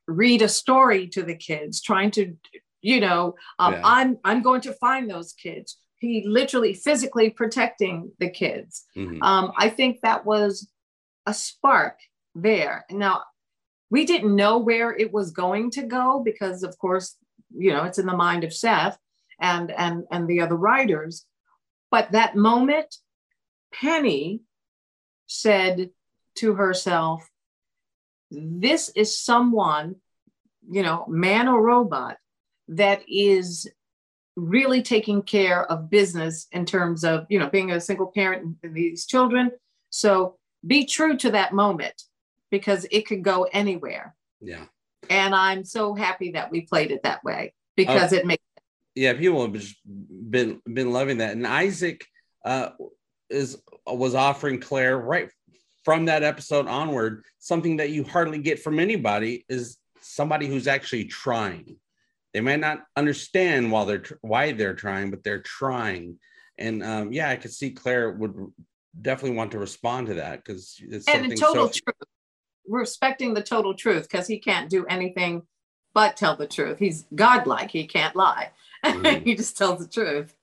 [0.07, 2.35] read a story to the kids trying to
[2.81, 3.81] you know um, yeah.
[3.83, 9.21] i'm i'm going to find those kids he literally physically protecting the kids mm-hmm.
[9.21, 10.69] um, i think that was
[11.25, 11.97] a spark
[12.35, 13.21] there now
[13.89, 17.15] we didn't know where it was going to go because of course
[17.55, 18.97] you know it's in the mind of seth
[19.41, 21.25] and and and the other writers
[21.91, 22.95] but that moment
[23.73, 24.41] Penny
[25.27, 25.89] said
[26.35, 27.27] to herself,
[28.31, 29.95] This is someone,
[30.69, 32.17] you know, man or robot,
[32.69, 33.69] that is
[34.35, 38.75] really taking care of business in terms of, you know, being a single parent and
[38.75, 39.51] these children.
[39.89, 42.03] So be true to that moment
[42.51, 44.15] because it could go anywhere.
[44.41, 44.65] Yeah.
[45.09, 48.17] And I'm so happy that we played it that way because Oh.
[48.17, 48.43] it makes
[48.95, 52.03] yeah people have been been loving that and isaac
[52.43, 52.69] uh
[53.29, 55.29] is was offering claire right
[55.83, 61.05] from that episode onward something that you hardly get from anybody is somebody who's actually
[61.05, 61.75] trying
[62.33, 66.17] they might not understand while they're why they're trying but they're trying
[66.57, 68.33] and um yeah i could see claire would
[69.01, 72.09] definitely want to respond to that because it's and something total so truth.
[72.67, 75.43] Respecting the total truth because he can't do anything
[75.93, 76.77] but tell the truth.
[76.77, 77.71] He's godlike.
[77.71, 78.51] He can't lie.
[78.85, 79.23] Mhm.
[79.25, 80.35] he just tells the truth.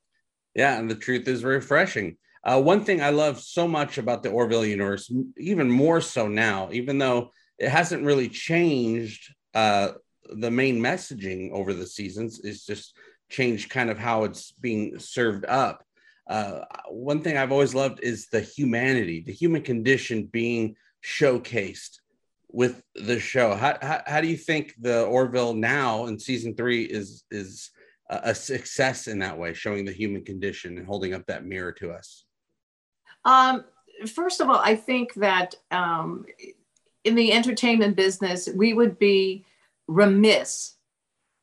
[0.57, 2.17] Yeah, and the truth is refreshing.
[2.45, 6.69] Uh, one thing I love so much about the Orville universe, even more so now,
[6.73, 9.93] even though it hasn't really changed uh,
[10.31, 12.97] the main messaging over the seasons, it's just
[13.31, 15.83] changed kind of how it's being served up.
[16.29, 21.99] Uh, one thing I've always loved is the humanity, the human condition being showcased
[22.51, 23.55] with the show.
[23.55, 27.71] How, how, how do you think the Orville now in season three is is
[28.11, 31.73] a a success in that way, showing the human condition and holding up that mirror
[31.73, 32.24] to us.
[33.25, 33.65] Um,
[34.07, 36.27] first of all, I think that um,
[37.05, 39.45] in the entertainment business, we would be
[39.87, 40.75] remiss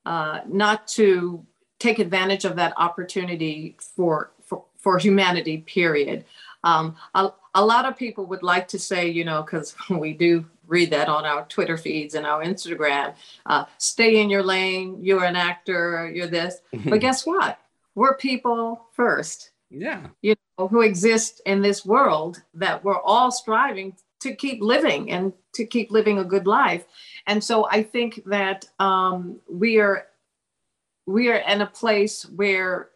[0.05, 1.45] uh, not to
[1.79, 5.59] take advantage of that opportunity for for, for humanity.
[5.59, 6.25] Period.
[6.63, 10.45] Um, a, a lot of people would like to say, you know, because we do
[10.67, 13.13] read that on our Twitter feeds and our Instagram.
[13.45, 14.97] Uh, stay in your lane.
[15.01, 16.09] You're an actor.
[16.13, 16.61] You're this.
[16.85, 17.59] But guess what?
[17.93, 23.95] We're people first yeah, you know, who exist in this world that we're all striving
[24.19, 26.85] to keep living and to keep living a good life.
[27.25, 30.07] And so I think that um, we are
[31.07, 32.89] we are in a place where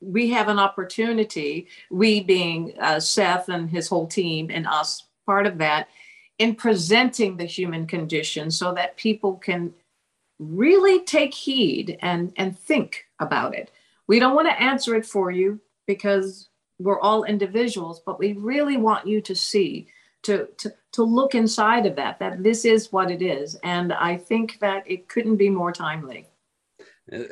[0.00, 5.46] we have an opportunity, we being uh, Seth and his whole team and us, part
[5.46, 5.88] of that,
[6.38, 9.74] in presenting the human condition so that people can
[10.38, 13.72] really take heed and, and think about it.
[14.08, 18.76] We don't want to answer it for you because we're all individuals, but we really
[18.76, 19.88] want you to see,
[20.22, 23.56] to, to, to look inside of that, that this is what it is.
[23.62, 26.26] And I think that it couldn't be more timely.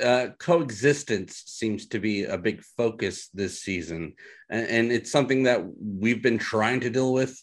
[0.02, 4.14] uh, coexistence seems to be a big focus this season,
[4.48, 7.42] and, and it's something that we've been trying to deal with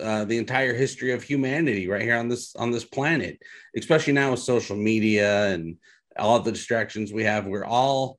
[0.00, 3.38] uh, the entire history of humanity right here on this on this planet,
[3.76, 5.76] especially now with social media and
[6.18, 7.46] all the distractions we have.
[7.46, 8.18] We're all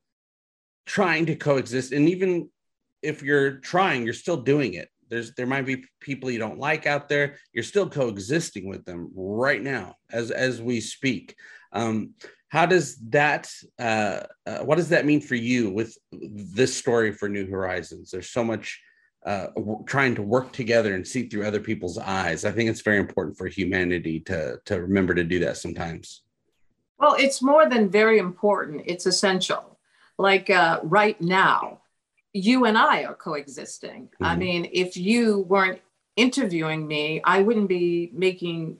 [0.86, 2.50] trying to coexist, and even
[3.02, 4.90] if you're trying, you're still doing it.
[5.10, 7.38] There's there might be people you don't like out there.
[7.54, 11.36] You're still coexisting with them right now as as we speak.
[11.72, 12.14] Um,
[12.50, 17.30] how does that uh, uh, what does that mean for you with this story for
[17.30, 18.12] New Horizons?
[18.12, 18.82] There's so much
[19.26, 22.46] uh, w- trying to work together and see through other people's eyes.
[22.46, 26.24] I think it's very important for humanity to to remember to do that sometimes.
[26.98, 29.75] Well, it's more than very important, it's essential.
[30.18, 31.82] Like uh, right now,
[32.34, 34.10] you and I are coexisting.
[34.22, 34.40] I Mhm.
[34.40, 35.82] mean, if you weren't
[36.16, 38.78] interviewing me, I wouldn't be making,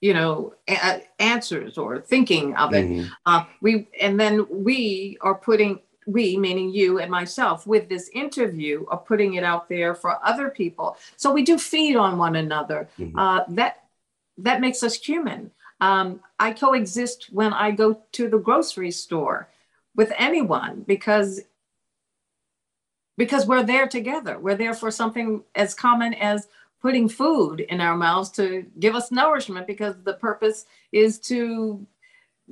[0.00, 2.84] you know, a- answers or thinking of it.
[2.86, 3.10] Mhm.
[3.24, 8.84] Uh, we and then we are putting we meaning you and myself with this interview
[8.88, 10.98] are putting it out there for other people.
[11.16, 12.90] So we do feed on one another.
[12.98, 13.12] Mhm.
[13.16, 13.84] Uh, that
[14.36, 15.50] that makes us human.
[15.80, 19.48] Um, I coexist when I go to the grocery store
[19.94, 21.40] with anyone because
[23.16, 24.38] because we're there together.
[24.38, 26.48] We're there for something as common as
[26.82, 31.86] putting food in our mouths to give us nourishment because the purpose is to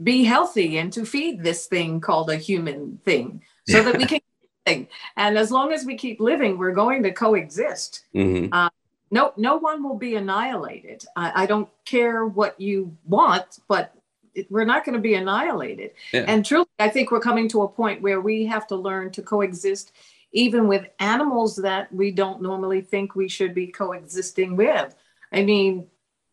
[0.02, 4.20] be healthy and to feed this thing called a human thing so that we can
[4.64, 4.86] thing.
[5.16, 8.70] and as long as we keep living we're going to coexist Mhm.
[9.10, 13.92] no no one will be annihilated i, I don't care what you want but
[14.34, 15.92] it, we're not going to be annihilated.
[16.12, 16.24] Yeah.
[16.26, 19.22] and truly i think we're coming to a point where we have to learn to
[19.22, 19.92] coexist
[20.32, 24.94] even with animals that we don't normally think we should be coexisting with.
[25.32, 25.86] I mean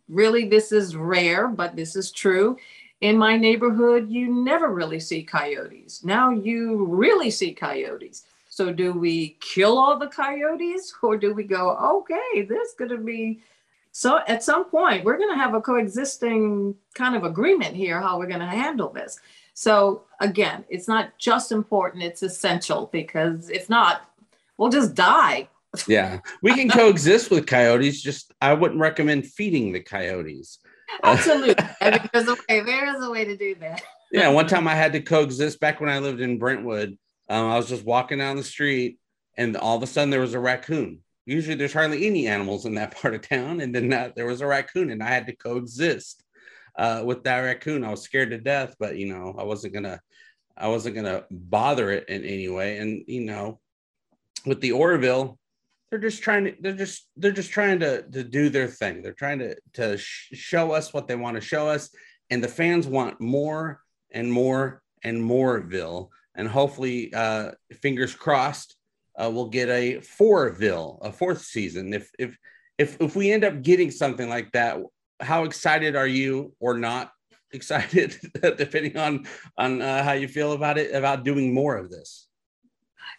[0.07, 2.57] really this is rare but this is true.
[3.01, 6.03] In my neighborhood you never really see coyotes.
[6.03, 8.23] Now you really see coyotes.
[8.49, 12.97] So do we kill all the coyotes or do we go, okay, there's going to
[12.97, 13.41] be
[13.91, 18.17] so at some point we're going to have a coexisting kind of agreement here how
[18.17, 19.19] we're going to handle this.
[19.53, 24.01] So again, it's not just important, it's essential because if not,
[24.57, 25.49] we'll just die
[25.87, 28.01] yeah, we can coexist with coyotes.
[28.01, 30.59] Just I wouldn't recommend feeding the coyotes.
[31.03, 31.55] Absolutely.
[32.13, 32.61] There's a way.
[32.61, 33.83] There is a way to do that.
[34.11, 36.97] yeah, one time I had to coexist back when I lived in Brentwood.
[37.29, 38.97] Um, I was just walking down the street,
[39.37, 40.99] and all of a sudden there was a raccoon.
[41.29, 44.41] Usually, there's hardly any animals in that part of town, and then uh, there was
[44.41, 46.23] a raccoon, and I had to coexist
[46.77, 47.83] uh, with that raccoon.
[47.83, 49.99] I was scared to death, but you know, I wasn't gonna,
[50.57, 52.79] I wasn't gonna bother it in any way.
[52.79, 53.59] And you know,
[54.45, 55.37] with the Orville,
[55.89, 59.03] they're just trying to, they're just, they're just trying to to do their thing.
[59.03, 61.91] They're trying to to sh- show us what they want to show us,
[62.31, 66.11] and the fans want more and more and moreville.
[66.33, 67.51] And hopefully, uh,
[67.81, 68.75] fingers crossed,
[69.19, 71.93] uh, we'll get a fourville, a fourth season.
[71.93, 72.37] If if
[72.77, 74.79] if if we end up getting something like that,
[75.19, 77.11] how excited are you or not
[77.51, 82.27] excited, depending on on uh, how you feel about it about doing more of this?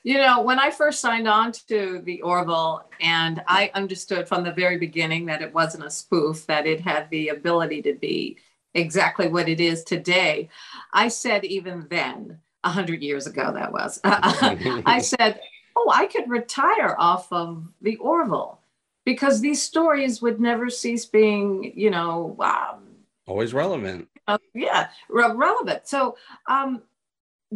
[0.02, 4.52] You know, when I first signed on to the Orville, and I understood from the
[4.52, 8.38] very beginning that it wasn't a spoof, that it had the ability to be
[8.72, 10.48] exactly what it is today.
[10.92, 14.00] I said even then, a hundred years ago, that was.
[14.04, 15.40] I said,
[15.76, 18.60] "Oh, I could retire off of the Orville."
[19.04, 22.84] because these stories would never cease being, you know, um,
[23.26, 24.08] always relevant.
[24.28, 25.88] Uh, yeah, re- relevant.
[25.88, 26.16] So,
[26.46, 26.82] um,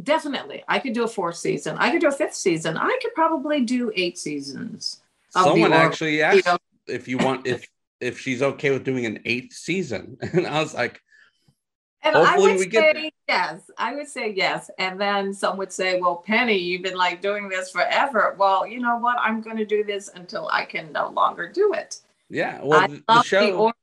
[0.03, 1.77] definitely, I could do a fourth season.
[1.79, 2.77] I could do a fifth season.
[2.77, 5.01] I could probably do eight seasons.
[5.31, 7.69] Someone actually asked you know, if you want if
[8.01, 11.03] if she's okay with doing an eighth season, and I was like,
[12.05, 13.71] and Hopefully I would say yes.
[13.79, 14.71] I would say yes.
[14.79, 18.37] And then some would say, well, Penny, you've been like doing this forever.
[18.39, 19.17] Well, you know what?
[19.19, 22.01] I'm going to do this until I can no longer do it.
[22.29, 22.61] Yeah.
[22.63, 23.47] Well, the, the show.
[23.47, 23.75] The or-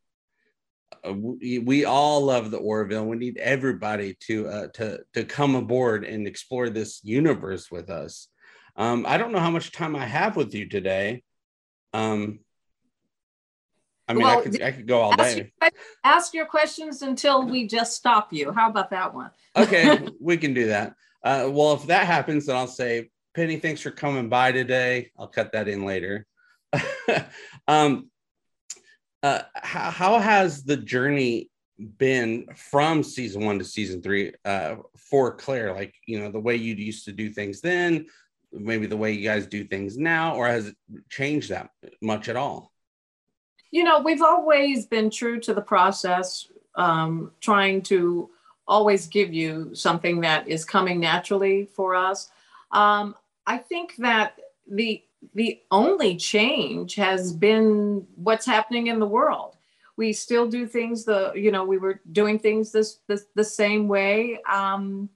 [1.03, 3.05] uh, we, we all love the Orville.
[3.05, 8.27] We need everybody to uh, to to come aboard and explore this universe with us.
[8.75, 11.23] Um, I don't know how much time I have with you today.
[11.91, 12.41] Um,
[14.11, 15.51] I mean, well, I could I could go all ask day.
[15.61, 15.71] Your,
[16.03, 18.51] ask your questions until we just stop you.
[18.51, 19.31] How about that one?
[19.55, 20.95] okay, we can do that.
[21.23, 25.11] Uh, well, if that happens, then I'll say, Penny, thanks for coming by today.
[25.17, 26.25] I'll cut that in later.
[27.69, 28.09] um,
[29.23, 31.49] uh, how, how has the journey
[31.97, 35.73] been from season one to season three uh, for Claire?
[35.73, 38.07] Like, you know, the way you used to do things then,
[38.51, 40.75] maybe the way you guys do things now, or has it
[41.09, 41.69] changed that
[42.01, 42.70] much at all?
[43.71, 48.29] You know, we've always been true to the process, um, trying to
[48.67, 52.29] always give you something that is coming naturally for us.
[52.71, 53.15] Um,
[53.47, 54.37] I think that
[54.69, 55.03] the
[55.33, 59.55] the only change has been what's happening in the world.
[59.95, 63.87] We still do things the you know we were doing things this, this the same
[63.87, 64.39] way.
[64.49, 65.09] Um,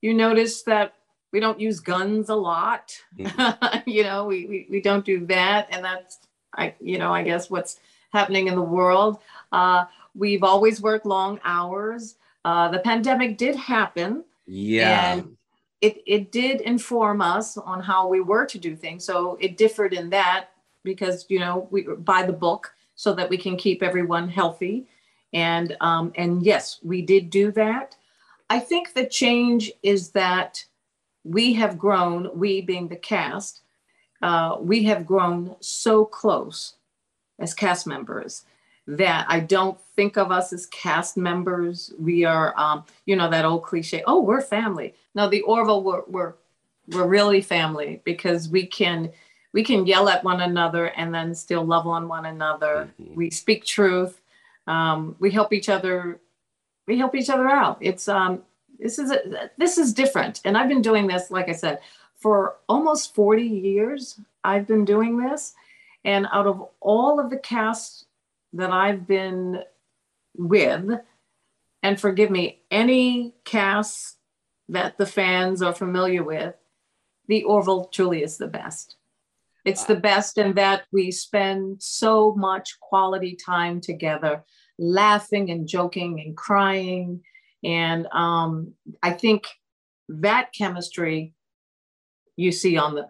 [0.00, 0.94] you notice that
[1.32, 2.96] we don't use guns a lot.
[3.18, 3.78] Mm-hmm.
[3.90, 7.50] you know, we, we we don't do that, and that's I, you know, I guess
[7.50, 7.80] what's
[8.12, 9.18] happening in the world.
[9.52, 9.84] Uh,
[10.14, 12.16] we've always worked long hours.
[12.44, 14.24] Uh, the pandemic did happen.
[14.46, 15.12] Yeah.
[15.12, 15.36] And
[15.80, 19.04] it, it did inform us on how we were to do things.
[19.04, 20.48] So it differed in that
[20.82, 24.86] because, you know, we by the book so that we can keep everyone healthy.
[25.32, 27.96] And, um, and yes, we did do that.
[28.50, 30.64] I think the change is that
[31.22, 33.60] we have grown, we being the cast,
[34.22, 36.74] uh, we have grown so close
[37.38, 38.44] as cast members
[38.86, 41.92] that I don't think of us as cast members.
[41.98, 44.02] We are, um, you know, that old cliche.
[44.06, 44.94] Oh, we're family.
[45.14, 46.34] No, the Orville, we're, we're
[46.90, 49.10] we're really family because we can
[49.52, 52.90] we can yell at one another and then still love on one another.
[53.00, 53.14] Mm-hmm.
[53.14, 54.20] We speak truth.
[54.66, 56.20] Um, we help each other.
[56.86, 57.78] We help each other out.
[57.80, 58.42] It's um,
[58.78, 61.80] this is a, this is different, and I've been doing this, like I said,
[62.18, 65.54] for almost 40 years, I've been doing this.
[66.04, 68.06] And out of all of the casts
[68.52, 69.62] that I've been
[70.36, 71.00] with,
[71.82, 74.16] and forgive me, any casts
[74.68, 76.54] that the fans are familiar with,
[77.26, 78.96] the Orville truly is the best.
[79.64, 84.44] It's the best in that we spend so much quality time together,
[84.78, 87.22] laughing and joking and crying.
[87.62, 89.46] And um, I think
[90.08, 91.34] that chemistry
[92.38, 93.06] you see on the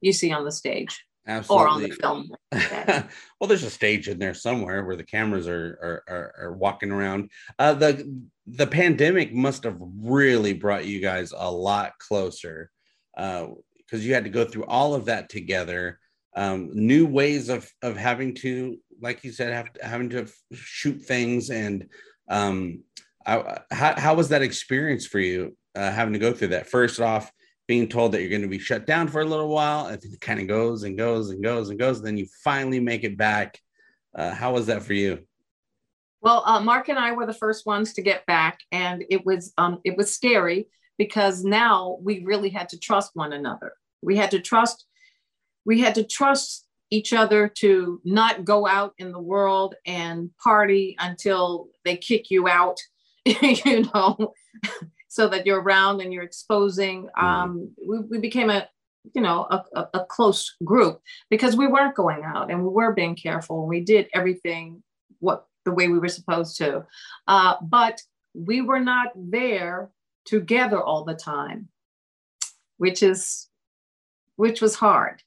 [0.00, 1.64] you see on the stage Absolutely.
[1.64, 2.30] or on the film.
[3.38, 6.90] well, there's a stage in there somewhere where the cameras are are, are, are walking
[6.90, 7.30] around.
[7.58, 12.70] Uh, the the pandemic must have really brought you guys a lot closer
[13.14, 13.52] because
[13.92, 16.00] uh, you had to go through all of that together.
[16.34, 21.50] Um, new ways of of having to, like you said, have having to shoot things
[21.50, 21.86] and
[22.28, 22.82] um,
[23.26, 26.68] I, how how was that experience for you uh, having to go through that?
[26.68, 27.30] First off,
[27.72, 29.86] being told that you're going to be shut down for a little while.
[29.86, 31.96] And it kind of goes and goes and goes and goes.
[31.96, 33.58] And then you finally make it back.
[34.14, 35.20] Uh, how was that for you?
[36.20, 39.54] Well, uh, Mark and I were the first ones to get back, and it was
[39.56, 40.66] um, it was scary
[40.98, 43.72] because now we really had to trust one another.
[44.02, 44.84] We had to trust
[45.64, 50.94] we had to trust each other to not go out in the world and party
[50.98, 52.78] until they kick you out,
[53.24, 54.34] you know,
[55.12, 57.02] so that you're around and you're exposing.
[57.02, 57.26] Mm-hmm.
[57.26, 58.66] Um, we, we became a,
[59.14, 62.94] you know, a, a, a, close group because we weren't going out and we were
[62.94, 63.60] being careful.
[63.60, 64.82] And we did everything
[65.18, 66.86] what the way we were supposed to,
[67.28, 68.00] uh, but
[68.32, 69.90] we were not there
[70.24, 71.68] together all the time,
[72.78, 73.50] which is,
[74.36, 75.22] which was hard.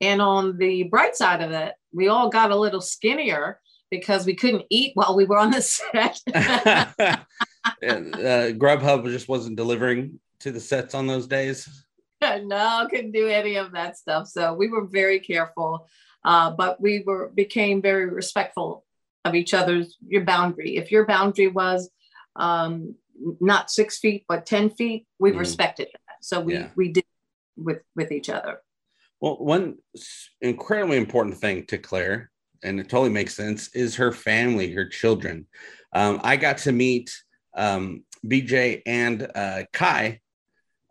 [0.00, 3.58] And on the bright side of it, we all got a little skinnier
[3.98, 6.20] because we couldn't eat while we were on the set.
[6.34, 7.24] uh,
[7.82, 11.84] Grubhub just wasn't delivering to the sets on those days.
[12.42, 14.28] no, couldn't do any of that stuff.
[14.28, 15.88] So we were very careful,
[16.24, 18.84] uh, but we were became very respectful
[19.24, 20.76] of each other's your boundary.
[20.76, 21.90] If your boundary was
[22.36, 22.94] um,
[23.40, 25.38] not six feet but ten feet, we mm.
[25.38, 26.16] respected that.
[26.22, 26.68] So we yeah.
[26.76, 27.04] we did
[27.56, 28.60] with with each other.
[29.20, 29.76] Well, one
[30.40, 32.30] incredibly important thing to Claire,
[32.64, 35.46] and it totally makes sense, is her family, her children.
[35.92, 37.14] Um, I got to meet
[37.56, 40.20] um, BJ and uh, Kai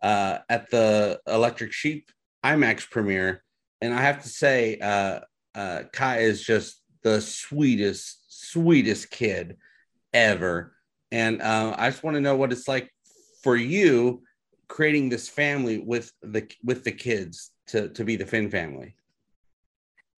[0.02, 2.10] uh, at the Electric Sheep
[2.44, 3.42] IMAX premiere,
[3.80, 5.20] and I have to say, uh,
[5.54, 9.56] uh Kai is just the sweetest, sweetest kid
[10.12, 10.74] ever.
[11.12, 12.90] And uh, I just want to know what it's like
[13.42, 14.22] for you
[14.68, 18.96] creating this family with the with the kids to, to be the Finn family?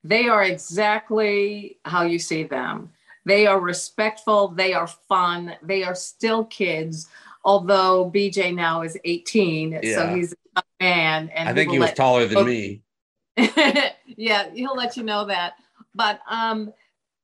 [0.08, 2.90] They are exactly how you see them.
[3.24, 7.08] They are respectful, they are fun, they are still kids,
[7.44, 9.94] although BJ now is 18, yeah.
[9.96, 11.28] so he's a man.
[11.34, 12.82] And I think he was taller than me.
[13.36, 15.54] yeah, he'll let you know that.
[15.92, 16.72] But um,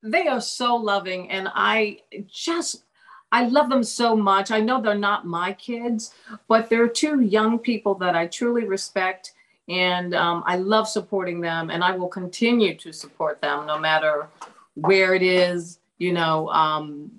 [0.02, 2.82] they are so loving, and I just
[3.30, 4.50] I love them so much.
[4.50, 6.12] I know they're not my kids,
[6.48, 9.34] but they're two young people that I truly respect
[9.72, 14.28] and um, I love supporting them, and I will continue to support them no matter
[14.74, 17.10] where it is, you know, um,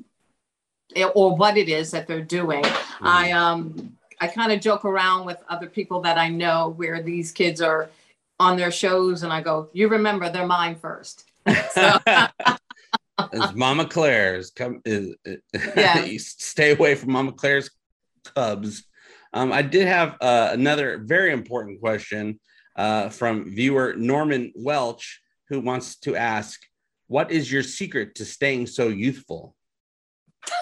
[1.16, 2.64] or what it is that they're doing.
[2.64, 3.08] Mm-hmm.
[3.08, 7.32] I um, I kind of joke around with other people that I know where these
[7.32, 7.90] kids are
[8.40, 11.26] on their shows, and I go, "You remember, they're mine first.
[11.74, 11.98] So,
[13.34, 14.52] it's Mama Claire's.
[14.52, 15.16] Come, is,
[15.76, 16.06] yeah.
[16.18, 17.70] stay away from Mama Claire's
[18.36, 18.84] cubs.
[19.34, 22.40] Um, I did have uh, another very important question
[22.76, 26.62] uh, from viewer Norman Welch, who wants to ask,
[27.08, 29.56] "What is your secret to staying so youthful?"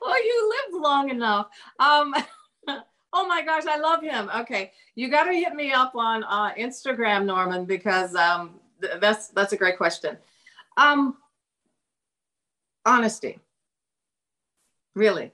[0.00, 1.48] well, you lived long enough.
[1.78, 2.14] Um,
[3.12, 4.30] oh my gosh, I love him.
[4.36, 9.28] Okay, you got to hit me up on uh, Instagram, Norman, because um, th- that's
[9.28, 10.16] that's a great question.
[10.78, 11.18] Um,
[12.86, 13.38] honesty,
[14.94, 15.32] really,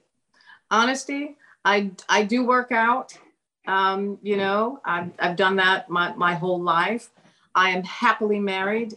[0.73, 1.37] honesty.
[1.67, 3.19] I I do work out.
[3.67, 7.11] Um, you know, I've I've done that my my whole life.
[7.55, 8.95] I am happily married.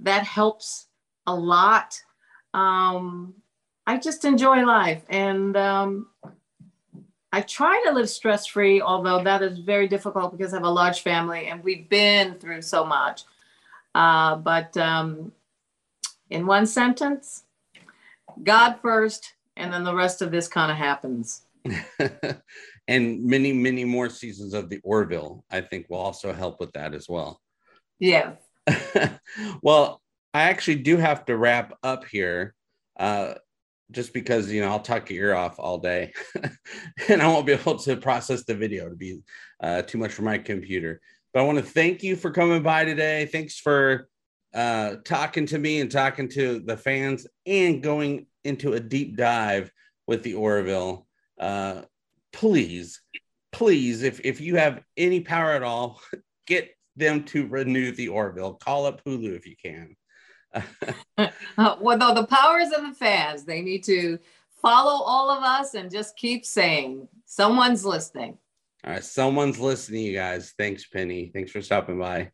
[0.00, 0.86] That helps
[1.26, 2.02] a lot.
[2.54, 3.34] Um,
[3.86, 6.08] I just enjoy life, and um,
[7.32, 8.80] I try to live stress free.
[8.80, 12.62] Although that is very difficult because I have a large family, and we've been through
[12.62, 13.24] so much.
[13.94, 15.32] Uh, but um,
[16.30, 17.44] in one sentence,
[18.42, 21.42] God first, and then the rest of this kind of happens.
[22.88, 26.94] and many, many more seasons of the Orville, I think, will also help with that
[26.94, 27.40] as well.
[27.98, 28.32] Yeah.
[29.62, 30.00] well,
[30.32, 32.54] I actually do have to wrap up here.
[32.98, 33.34] Uh,
[33.92, 36.12] just because you know I'll talk your ear off all day,
[37.08, 39.20] and I won't be able to process the video to be
[39.62, 41.00] uh, too much for my computer.
[41.32, 43.26] But I want to thank you for coming by today.
[43.26, 44.08] Thanks for
[44.54, 49.72] uh, talking to me and talking to the fans, and going into a deep dive
[50.06, 51.06] with the Orville
[51.40, 51.82] uh,
[52.32, 53.00] please,
[53.50, 56.00] please, if if you have any power at all,
[56.46, 58.54] get them to renew the Orville.
[58.54, 59.96] Call up Hulu if you can.
[61.18, 63.44] uh, well, though the powers of the fans.
[63.44, 64.18] They need to
[64.60, 68.36] follow all of us and just keep saying someone's listening.
[68.84, 70.54] All right, someone's listening, you guys.
[70.58, 71.30] Thanks, Penny.
[71.32, 72.30] Thanks for stopping by.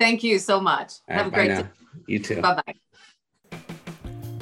[0.00, 0.94] Thank you so much.
[1.08, 1.68] All Have right, a great day.
[2.08, 2.40] You too.
[2.40, 3.58] Bye bye.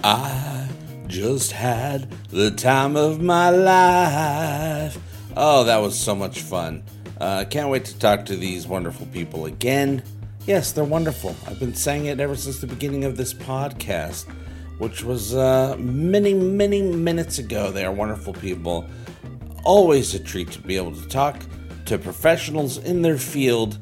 [0.05, 0.69] I
[1.13, 4.99] just had the time of my life.
[5.37, 6.83] Oh, that was so much fun.
[7.21, 10.03] Uh, can't wait to talk to these wonderful people again.
[10.47, 11.37] Yes, they're wonderful.
[11.47, 14.25] I've been saying it ever since the beginning of this podcast,
[14.79, 17.71] which was uh, many, many minutes ago.
[17.71, 18.89] They are wonderful people.
[19.65, 21.45] Always a treat to be able to talk
[21.85, 23.79] to professionals in their field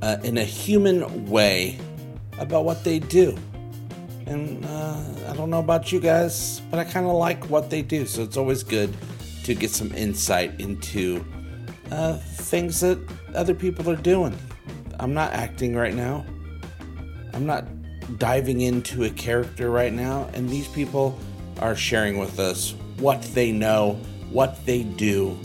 [0.00, 1.78] uh, in a human way
[2.38, 3.36] about what they do.
[4.30, 4.96] And uh,
[5.28, 8.06] I don't know about you guys, but I kind of like what they do.
[8.06, 8.96] So it's always good
[9.42, 11.24] to get some insight into
[11.90, 13.00] uh, things that
[13.34, 14.38] other people are doing.
[15.00, 16.24] I'm not acting right now.
[17.34, 17.64] I'm not
[18.20, 20.30] diving into a character right now.
[20.32, 21.18] And these people
[21.58, 23.94] are sharing with us what they know,
[24.30, 25.36] what they do.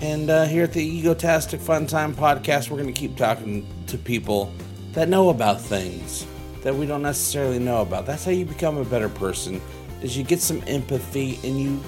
[0.00, 3.98] And uh, here at the Egotastic Fun Time podcast, we're going to keep talking to
[3.98, 4.54] people
[4.92, 6.26] that know about things
[6.66, 8.06] that we don't necessarily know about.
[8.06, 9.60] That's how you become a better person.
[10.02, 11.80] Is you get some empathy and you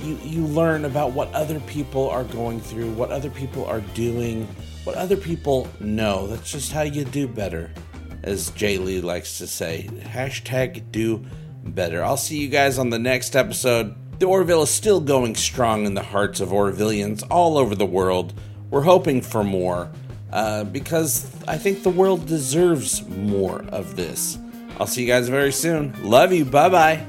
[0.00, 4.46] you you learn about what other people are going through, what other people are doing,
[4.84, 6.28] what other people know.
[6.28, 7.72] That's just how you do better,
[8.22, 9.90] as Jay Lee likes to say.
[9.98, 11.24] Hashtag do
[11.64, 12.04] better.
[12.04, 13.96] I'll see you guys on the next episode.
[14.20, 18.32] The Orville is still going strong in the hearts of Orvillians all over the world.
[18.70, 19.90] We're hoping for more
[20.32, 24.38] uh, because I think the world deserves more of this.
[24.78, 25.94] I'll see you guys very soon.
[26.02, 26.44] Love you.
[26.44, 27.06] Bye bye.